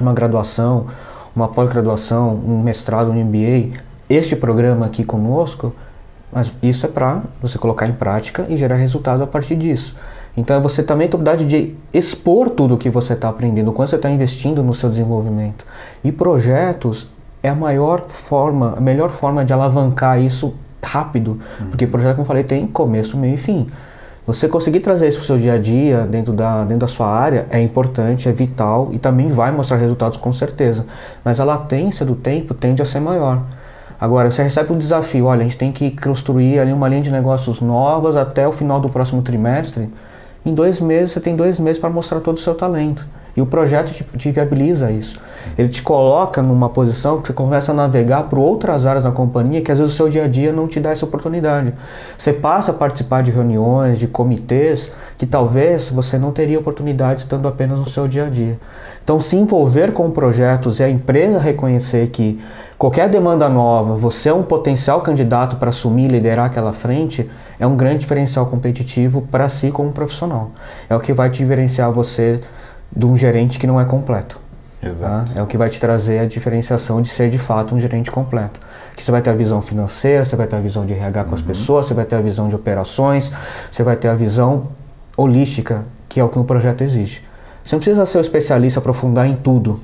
uma 0.00 0.12
graduação, 0.12 0.86
uma 1.34 1.48
pós-graduação, 1.48 2.34
um 2.34 2.62
mestrado, 2.62 3.10
um 3.10 3.14
MBA, 3.14 3.76
este 4.08 4.36
programa 4.36 4.86
aqui 4.86 5.02
conosco, 5.02 5.74
mas 6.32 6.52
isso 6.62 6.86
é 6.86 6.88
para 6.88 7.22
você 7.42 7.58
colocar 7.58 7.88
em 7.88 7.92
prática 7.92 8.46
e 8.48 8.56
gerar 8.56 8.76
resultado 8.76 9.22
a 9.24 9.26
partir 9.26 9.56
disso. 9.56 9.96
Então 10.36 10.60
você 10.60 10.82
também 10.82 11.08
tem 11.08 11.14
a 11.14 11.20
oportunidade 11.20 11.46
de 11.46 11.74
expor 11.92 12.50
tudo 12.50 12.74
o 12.74 12.78
que 12.78 12.88
você 12.88 13.14
está 13.14 13.28
aprendendo, 13.28 13.72
quando 13.72 13.88
você 13.88 13.96
está 13.96 14.10
investindo 14.10 14.62
no 14.62 14.74
seu 14.74 14.88
desenvolvimento. 14.88 15.66
E 16.04 16.12
projetos 16.12 17.08
é 17.42 17.48
a 17.48 17.54
maior 17.54 18.02
forma, 18.08 18.74
a 18.76 18.80
melhor 18.80 19.10
forma 19.10 19.44
de 19.44 19.52
alavancar 19.52 20.20
isso 20.20 20.54
rápido, 20.82 21.38
uhum. 21.60 21.66
porque 21.68 21.86
projeto, 21.86 22.12
como 22.12 22.22
eu 22.22 22.26
falei, 22.26 22.44
tem 22.44 22.66
começo, 22.66 23.16
meio 23.16 23.34
e 23.34 23.38
fim. 23.38 23.66
Você 24.26 24.48
conseguir 24.48 24.80
trazer 24.80 25.08
isso 25.08 25.18
para 25.18 25.24
o 25.24 25.26
seu 25.26 25.38
dia 25.38 25.54
a 25.54 25.58
dia, 25.58 26.06
dentro 26.06 26.32
da, 26.32 26.62
dentro 26.62 26.78
da 26.80 26.88
sua 26.88 27.08
área, 27.08 27.46
é 27.50 27.60
importante, 27.60 28.28
é 28.28 28.32
vital 28.32 28.90
e 28.92 28.98
também 28.98 29.30
vai 29.30 29.50
mostrar 29.50 29.76
resultados 29.76 30.16
com 30.16 30.32
certeza. 30.32 30.86
Mas 31.24 31.40
a 31.40 31.44
latência 31.44 32.06
do 32.06 32.14
tempo 32.14 32.54
tende 32.54 32.80
a 32.80 32.84
ser 32.84 33.00
maior. 33.00 33.42
Agora, 34.00 34.30
você 34.30 34.42
recebe 34.42 34.72
um 34.72 34.78
desafio, 34.78 35.26
olha, 35.26 35.40
a 35.40 35.42
gente 35.42 35.58
tem 35.58 35.72
que 35.72 35.90
construir 35.90 36.58
ali 36.58 36.72
uma 36.72 36.88
linha 36.88 37.02
de 37.02 37.10
negócios 37.10 37.60
novas 37.60 38.14
até 38.14 38.46
o 38.46 38.52
final 38.52 38.80
do 38.80 38.88
próximo 38.88 39.20
trimestre. 39.20 39.90
Em 40.44 40.54
dois 40.54 40.80
meses, 40.80 41.12
você 41.12 41.20
tem 41.20 41.36
dois 41.36 41.60
meses 41.60 41.78
para 41.78 41.90
mostrar 41.90 42.20
todo 42.20 42.36
o 42.36 42.40
seu 42.40 42.54
talento. 42.54 43.06
E 43.40 43.42
o 43.42 43.46
projeto 43.46 43.90
te, 43.90 44.04
te, 44.18 44.30
viabiliza 44.30 44.90
isso. 44.90 45.18
Ele 45.56 45.70
te 45.70 45.80
coloca 45.80 46.42
numa 46.42 46.68
posição 46.68 47.22
que 47.22 47.28
você 47.28 47.32
começa 47.32 47.72
a 47.72 47.74
navegar 47.74 48.24
por 48.24 48.38
outras 48.38 48.84
áreas 48.84 49.04
da 49.04 49.10
companhia 49.10 49.62
que 49.62 49.72
às 49.72 49.78
vezes 49.78 49.94
o 49.94 49.96
seu 49.96 50.10
dia 50.10 50.24
a 50.24 50.28
dia 50.28 50.52
não 50.52 50.68
te 50.68 50.78
dá 50.78 50.90
essa 50.90 51.06
oportunidade. 51.06 51.72
Você 52.18 52.34
passa 52.34 52.70
a 52.70 52.74
participar 52.74 53.22
de 53.22 53.30
reuniões, 53.30 53.98
de 53.98 54.06
comitês, 54.06 54.92
que 55.16 55.24
talvez 55.24 55.88
você 55.88 56.18
não 56.18 56.32
teria 56.32 56.58
oportunidade 56.58 57.20
estando 57.20 57.48
apenas 57.48 57.78
no 57.78 57.88
seu 57.88 58.06
dia 58.06 58.26
a 58.26 58.28
dia. 58.28 58.58
Então, 59.02 59.18
se 59.20 59.36
envolver 59.36 59.92
com 59.92 60.10
projetos 60.10 60.78
e 60.78 60.82
a 60.82 60.90
empresa 60.90 61.38
reconhecer 61.38 62.08
que 62.08 62.38
qualquer 62.76 63.08
demanda 63.08 63.48
nova, 63.48 63.96
você 63.96 64.28
é 64.28 64.34
um 64.34 64.42
potencial 64.42 65.00
candidato 65.00 65.56
para 65.56 65.70
assumir 65.70 66.04
e 66.04 66.08
liderar 66.08 66.44
aquela 66.44 66.74
frente, 66.74 67.30
é 67.58 67.66
um 67.66 67.74
grande 67.74 68.00
diferencial 68.00 68.44
competitivo 68.44 69.22
para 69.30 69.48
si 69.48 69.70
como 69.70 69.92
profissional. 69.92 70.50
É 70.90 70.94
o 70.94 71.00
que 71.00 71.14
vai 71.14 71.30
diferenciar 71.30 71.90
você 71.90 72.38
de 72.94 73.06
um 73.06 73.16
gerente 73.16 73.58
que 73.58 73.66
não 73.66 73.80
é 73.80 73.84
completo. 73.84 74.38
Exato. 74.82 75.32
Tá? 75.32 75.40
É 75.40 75.42
o 75.42 75.46
que 75.46 75.58
vai 75.58 75.68
te 75.68 75.78
trazer 75.78 76.20
a 76.20 76.26
diferenciação 76.26 77.02
de 77.02 77.08
ser 77.08 77.30
de 77.30 77.38
fato 77.38 77.74
um 77.74 77.80
gerente 77.80 78.10
completo. 78.10 78.60
Que 78.96 79.04
você 79.04 79.10
vai 79.10 79.20
ter 79.20 79.30
a 79.30 79.34
visão 79.34 79.60
financeira, 79.60 80.24
você 80.24 80.36
vai 80.36 80.46
ter 80.46 80.56
a 80.56 80.60
visão 80.60 80.86
de 80.86 80.94
RH 80.94 81.24
com 81.24 81.30
uhum. 81.30 81.34
as 81.34 81.42
pessoas, 81.42 81.86
você 81.86 81.94
vai 81.94 82.04
ter 82.04 82.16
a 82.16 82.20
visão 82.20 82.48
de 82.48 82.54
operações, 82.54 83.30
você 83.70 83.82
vai 83.82 83.96
ter 83.96 84.08
a 84.08 84.14
visão 84.14 84.68
holística, 85.16 85.84
que 86.08 86.18
é 86.18 86.24
o 86.24 86.28
que 86.28 86.38
um 86.38 86.44
projeto 86.44 86.82
exige. 86.82 87.22
Você 87.62 87.74
não 87.76 87.80
precisa 87.80 88.06
ser 88.06 88.18
um 88.18 88.22
especialista, 88.22 88.80
aprofundar 88.80 89.26
em 89.26 89.36
tudo. 89.36 89.80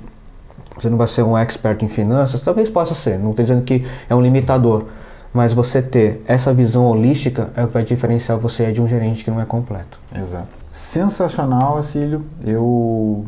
Você 0.76 0.88
não 0.90 0.98
vai 0.98 1.08
ser 1.08 1.22
um 1.22 1.36
expert 1.36 1.82
em 1.82 1.88
finanças, 1.88 2.40
talvez 2.40 2.68
possa 2.68 2.94
ser, 2.94 3.18
não 3.18 3.30
estou 3.30 3.44
dizendo 3.44 3.62
que 3.62 3.86
é 4.08 4.14
um 4.14 4.20
limitador. 4.20 4.86
Mas 5.36 5.52
você 5.52 5.82
ter 5.82 6.24
essa 6.26 6.54
visão 6.54 6.86
holística 6.86 7.50
é 7.54 7.62
o 7.62 7.66
que 7.66 7.74
vai 7.74 7.84
diferenciar 7.84 8.38
você 8.38 8.72
de 8.72 8.80
um 8.80 8.88
gerente 8.88 9.22
que 9.22 9.30
não 9.30 9.38
é 9.38 9.44
completo. 9.44 10.00
Exato. 10.14 10.48
Sensacional, 10.70 11.76
Acílio. 11.76 12.24
Eu 12.42 13.26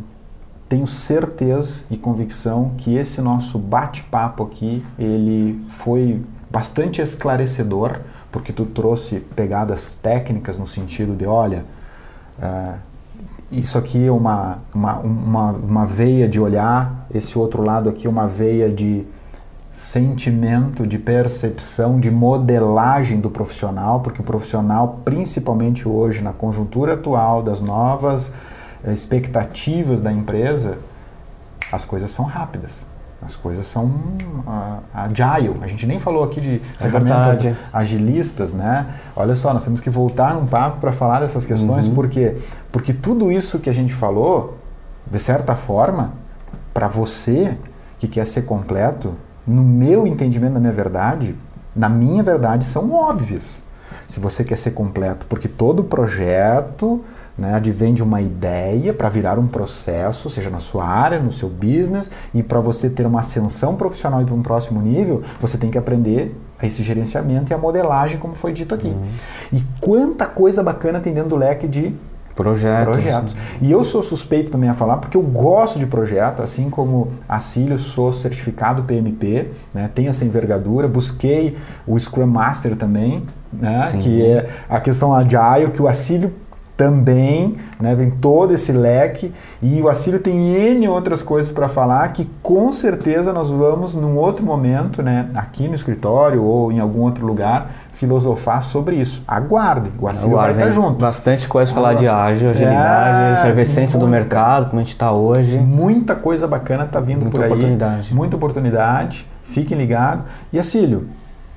tenho 0.71 0.87
certeza 0.87 1.83
e 1.90 1.99
convicção 1.99 2.73
que 2.79 2.97
esse 2.97 3.21
nosso 3.21 3.59
bate-papo 3.59 4.42
aqui, 4.42 4.83
ele 4.99 5.62
foi 5.68 6.25
bastante 6.51 7.03
esclarecedor, 7.03 8.01
porque 8.33 8.55
tu 8.55 8.64
trouxe 8.64 9.21
pegadas 9.37 9.94
técnicas 9.94 10.57
no 10.57 10.66
sentido 10.66 11.14
de, 11.14 11.27
olha, 11.27 11.66
uh, 12.38 12.79
isso 13.53 13.77
aqui 13.77 14.07
é 14.07 14.11
uma, 14.11 14.61
uma, 14.75 14.99
uma, 15.01 15.51
uma 15.53 15.87
veia 15.87 16.27
de 16.27 16.40
olhar, 16.40 17.07
esse 17.14 17.38
outro 17.38 17.62
lado 17.62 17.90
aqui 17.90 18.07
é 18.07 18.11
uma 18.11 18.27
veia 18.27 18.71
de 18.71 19.07
sentimento, 19.70 20.87
de 20.87 20.98
percepção, 20.98 22.00
de 22.00 22.11
modelagem 22.11 23.20
do 23.20 23.31
profissional, 23.31 24.00
porque 24.00 24.20
o 24.20 24.24
profissional, 24.24 25.00
principalmente 25.04 25.87
hoje 25.87 26.22
na 26.22 26.33
conjuntura 26.33 26.94
atual 26.94 27.42
das 27.42 27.61
novas 27.61 28.33
eh, 28.83 28.92
expectativas 28.92 30.00
da 30.00 30.11
empresa, 30.11 30.78
as 31.72 31.85
coisas 31.85 32.11
são 32.11 32.24
rápidas. 32.24 32.87
As 33.20 33.35
coisas 33.35 33.66
são 33.66 33.87
uh, 33.87 34.81
agile. 34.94 35.57
A 35.61 35.66
gente 35.66 35.85
nem 35.87 35.98
falou 35.98 36.22
aqui 36.22 36.40
de 36.40 36.54
é 36.54 36.61
ferramentas 36.85 37.42
verdade. 37.42 37.66
agilistas, 37.72 38.54
né? 38.54 38.87
Olha 39.16 39.35
só, 39.35 39.52
nós 39.52 39.64
temos 39.64 39.81
que 39.81 39.90
voltar 39.90 40.35
num 40.35 40.46
papo 40.46 40.78
para 40.81 40.92
falar 40.92 41.18
dessas 41.18 41.44
questões, 41.44 41.88
uhum. 41.88 41.94
porque 41.94 42.37
porque 42.70 42.92
tudo 42.92 43.33
isso 43.33 43.59
que 43.59 43.68
a 43.68 43.72
gente 43.72 43.92
falou, 43.92 44.59
de 45.04 45.18
certa 45.18 45.57
forma, 45.57 46.12
para 46.72 46.87
você 46.87 47.59
que 47.98 48.07
quer 48.07 48.24
ser 48.24 48.42
completo, 48.42 49.16
no 49.49 49.63
meu 49.63 50.07
entendimento, 50.07 50.53
na 50.53 50.61
minha 50.61 50.73
verdade, 50.73 51.35
na 51.75 51.89
minha 51.89 52.23
verdade, 52.23 52.65
são 52.65 52.93
óbvias. 52.93 53.65
Se 54.07 54.21
você 54.21 54.45
quer 54.45 54.57
ser 54.57 54.73
completo, 54.73 55.27
porque 55.27 55.49
todo 55.49 55.85
projeto 55.85 57.03
né, 57.37 57.55
advém 57.55 57.95
de 57.95 58.03
uma 58.03 58.21
ideia 58.21 58.93
para 58.93 59.09
virar 59.09 59.39
um 59.39 59.47
processo, 59.47 60.29
seja 60.29 60.51
na 60.51 60.59
sua 60.59 60.87
área, 60.87 61.19
no 61.19 61.31
seu 61.31 61.49
business, 61.49 62.11
e 62.35 62.43
para 62.43 62.59
você 62.59 62.91
ter 62.91 63.07
uma 63.07 63.21
ascensão 63.21 63.77
profissional 63.77 64.21
e 64.21 64.25
para 64.25 64.35
um 64.35 64.43
próximo 64.43 64.83
nível, 64.83 65.23
você 65.41 65.57
tem 65.57 65.71
que 65.71 65.79
aprender 65.79 66.39
a 66.59 66.67
esse 66.67 66.83
gerenciamento 66.83 67.53
e 67.53 67.55
a 67.55 67.59
modelagem, 67.59 68.19
como 68.19 68.35
foi 68.35 68.53
dito 68.53 68.75
aqui. 68.75 68.89
Uhum. 68.89 69.09
E 69.53 69.63
quanta 69.81 70.27
coisa 70.27 70.63
bacana 70.63 71.01
tem 71.01 71.15
dentro 71.15 71.31
do 71.31 71.37
leque 71.37 71.69
de 71.69 71.95
Projetos. 72.38 72.87
Projetos. 72.87 73.37
E 73.61 73.68
eu 73.68 73.83
sou 73.83 74.01
suspeito 74.01 74.48
também 74.48 74.70
a 74.70 74.74
falar 74.74 74.98
porque 74.98 75.16
eu 75.16 75.22
gosto 75.22 75.77
de 75.77 75.87
projeto, 75.87 76.40
assim 76.40 76.70
como 76.70 77.09
a 77.29 77.40
Cílio, 77.40 77.77
sou 77.77 78.12
certificado 78.12 78.85
PMP, 78.85 79.51
né, 79.74 79.90
tenho 79.92 80.09
essa 80.09 80.24
envergadura, 80.24 80.87
busquei 80.87 81.57
o 81.85 81.98
Scrum 81.98 82.29
Master 82.29 82.77
também, 82.77 83.24
né, 83.53 83.83
que 84.01 84.24
é 84.24 84.48
a 84.68 84.79
questão 84.79 85.12
agile, 85.12 85.72
que 85.72 85.83
o 85.83 85.88
Acílio 85.88 86.33
também, 86.77 87.57
né, 87.81 87.92
vem 87.96 88.09
todo 88.09 88.55
esse 88.55 88.70
leque 88.70 89.33
e 89.61 89.83
o 89.83 89.88
Acílio 89.88 90.20
tem 90.20 90.55
N 90.55 90.87
outras 90.87 91.22
coisas 91.22 91.51
para 91.51 91.68
falar 91.68 92.07
que 92.12 92.24
com 92.40 92.70
certeza 92.70 93.33
nós 93.33 93.51
vamos 93.51 93.96
num 93.96 94.16
outro 94.16 94.46
momento, 94.46 95.03
né, 95.03 95.29
aqui 95.35 95.66
no 95.66 95.74
escritório 95.74 96.40
ou 96.40 96.70
em 96.70 96.79
algum 96.79 97.01
outro 97.01 97.27
lugar, 97.27 97.72
filosofar 97.99 98.63
sobre 98.63 98.95
isso. 98.95 99.25
Aguardem, 99.27 99.93
o 99.99 100.07
Acílio 100.07 100.37
vai 100.37 100.53
estar 100.53 100.71
junto. 100.71 101.01
Bastante 101.01 101.49
coisa 101.49 101.75
falar 101.75 101.95
de 101.95 102.07
ágil, 102.07 102.51
agilidade, 102.51 103.39
é, 103.39 103.41
efervescência 103.41 103.99
do 103.99 104.07
mercado, 104.07 104.67
como 104.67 104.81
a 104.81 104.85
gente 104.85 104.93
está 104.93 105.11
hoje. 105.11 105.59
Muita 105.59 106.15
coisa 106.15 106.47
bacana 106.47 106.85
está 106.85 107.01
vindo 107.01 107.23
muita 107.23 107.37
por 107.37 107.45
aí. 107.45 107.51
Oportunidade. 107.51 108.15
Muita 108.15 108.37
oportunidade. 108.37 109.27
Fiquem 109.43 109.77
ligados. 109.77 110.25
E 110.53 110.61
Acílio, 110.61 111.09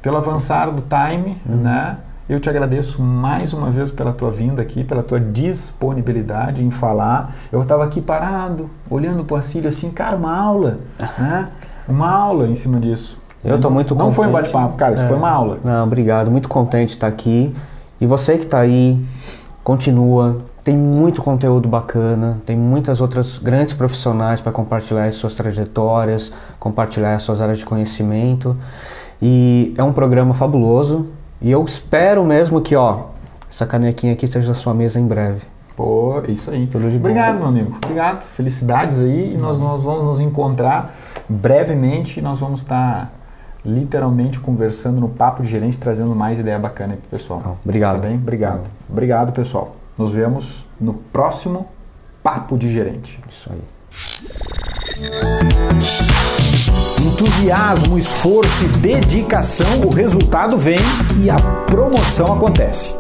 pelo 0.02 0.18
avançar 0.18 0.72
do 0.72 0.82
time, 0.82 1.38
uhum. 1.48 1.58
né? 1.58 1.98
Eu 2.28 2.40
te 2.40 2.50
agradeço 2.50 3.04
mais 3.04 3.54
uma 3.54 3.70
vez 3.70 3.92
pela 3.92 4.12
tua 4.12 4.32
vinda 4.32 4.64
aqui, 4.64 4.84
pela 4.84 5.04
tua 5.04 5.20
disponibilidade 5.20 6.66
em 6.66 6.72
falar. 6.72 7.36
Eu 7.52 7.62
estava 7.62 7.84
aqui 7.84 8.02
parado, 8.02 8.68
olhando 8.90 9.24
para 9.24 9.36
o 9.36 9.38
Acílio 9.38 9.70
assim, 9.70 9.92
cara, 9.92 10.16
uma 10.16 10.36
aula, 10.36 10.80
né? 11.20 11.50
Uma 11.88 12.10
aula 12.10 12.48
em 12.48 12.56
cima 12.56 12.80
disso. 12.80 13.21
Eu 13.44 13.56
estou 13.56 13.72
muito 13.72 13.96
Não 13.96 14.06
contente. 14.06 14.16
foi 14.16 14.28
um 14.28 14.32
bate-papo, 14.32 14.76
cara, 14.78 14.94
isso 14.94 15.04
é. 15.04 15.08
foi 15.08 15.18
uma 15.18 15.30
aula. 15.30 15.60
Não, 15.64 15.84
obrigado, 15.84 16.30
muito 16.30 16.48
contente 16.48 16.90
de 16.90 16.94
estar 16.94 17.08
aqui. 17.08 17.54
E 18.00 18.06
você 18.06 18.38
que 18.38 18.46
está 18.46 18.60
aí, 18.60 19.00
continua. 19.64 20.44
Tem 20.64 20.78
muito 20.78 21.24
conteúdo 21.24 21.68
bacana, 21.68 22.40
tem 22.46 22.56
muitas 22.56 23.02
outras 23.02 23.40
grandes 23.40 23.74
profissionais 23.74 24.40
para 24.40 24.52
compartilhar 24.52 25.06
as 25.06 25.16
suas 25.16 25.34
trajetórias, 25.34 26.32
compartilhar 26.60 27.16
as 27.16 27.24
suas 27.24 27.42
áreas 27.42 27.58
de 27.58 27.66
conhecimento. 27.66 28.56
E 29.20 29.74
é 29.76 29.84
um 29.84 29.92
programa 29.92 30.36
fabuloso. 30.36 31.08
E 31.42 31.50
eu 31.50 31.66
espero 31.66 32.24
mesmo 32.24 32.62
que, 32.62 32.76
ó, 32.76 33.06
essa 33.50 33.66
canequinha 33.66 34.14
aqui 34.14 34.26
esteja 34.26 34.50
na 34.50 34.54
sua 34.54 34.74
mesa 34.76 35.00
em 35.00 35.08
breve. 35.08 35.42
Pô, 35.76 36.22
isso 36.28 36.52
aí. 36.52 36.70
Obrigado, 36.96 37.38
meu 37.38 37.48
amigo. 37.48 37.78
Obrigado. 37.84 38.22
Felicidades 38.22 39.00
aí. 39.00 39.34
E 39.34 39.42
nós, 39.42 39.60
nós 39.60 39.82
vamos 39.84 40.06
nos 40.06 40.20
encontrar 40.20 40.96
brevemente. 41.28 42.22
Nós 42.22 42.40
vamos 42.40 42.62
estar 42.62 43.12
literalmente 43.64 44.40
conversando 44.40 45.00
no 45.00 45.10
Papo 45.10 45.44
de 45.44 45.50
Gerente, 45.50 45.78
trazendo 45.78 46.16
mais 46.16 46.40
ideia 46.40 46.58
bacana 46.58 46.94
aí 46.94 47.00
pro 47.00 47.10
pessoal. 47.10 47.58
obrigado. 47.64 48.02
Tá 48.02 48.08
bem? 48.08 48.16
Obrigado. 48.18 48.62
Obrigado, 48.90 49.32
pessoal. 49.32 49.76
Nos 49.98 50.12
vemos 50.12 50.66
no 50.80 50.94
próximo 50.94 51.68
Papo 52.24 52.58
de 52.58 52.70
Gerente. 52.70 53.20
Isso 53.30 53.50
aí. 53.52 53.62
Entusiasmo, 57.00 57.98
esforço 57.98 58.64
e 58.64 58.68
dedicação, 58.68 59.82
o 59.82 59.94
resultado 59.94 60.58
vem 60.58 60.80
e 61.20 61.30
a 61.30 61.36
promoção 61.66 62.34
acontece. 62.34 62.96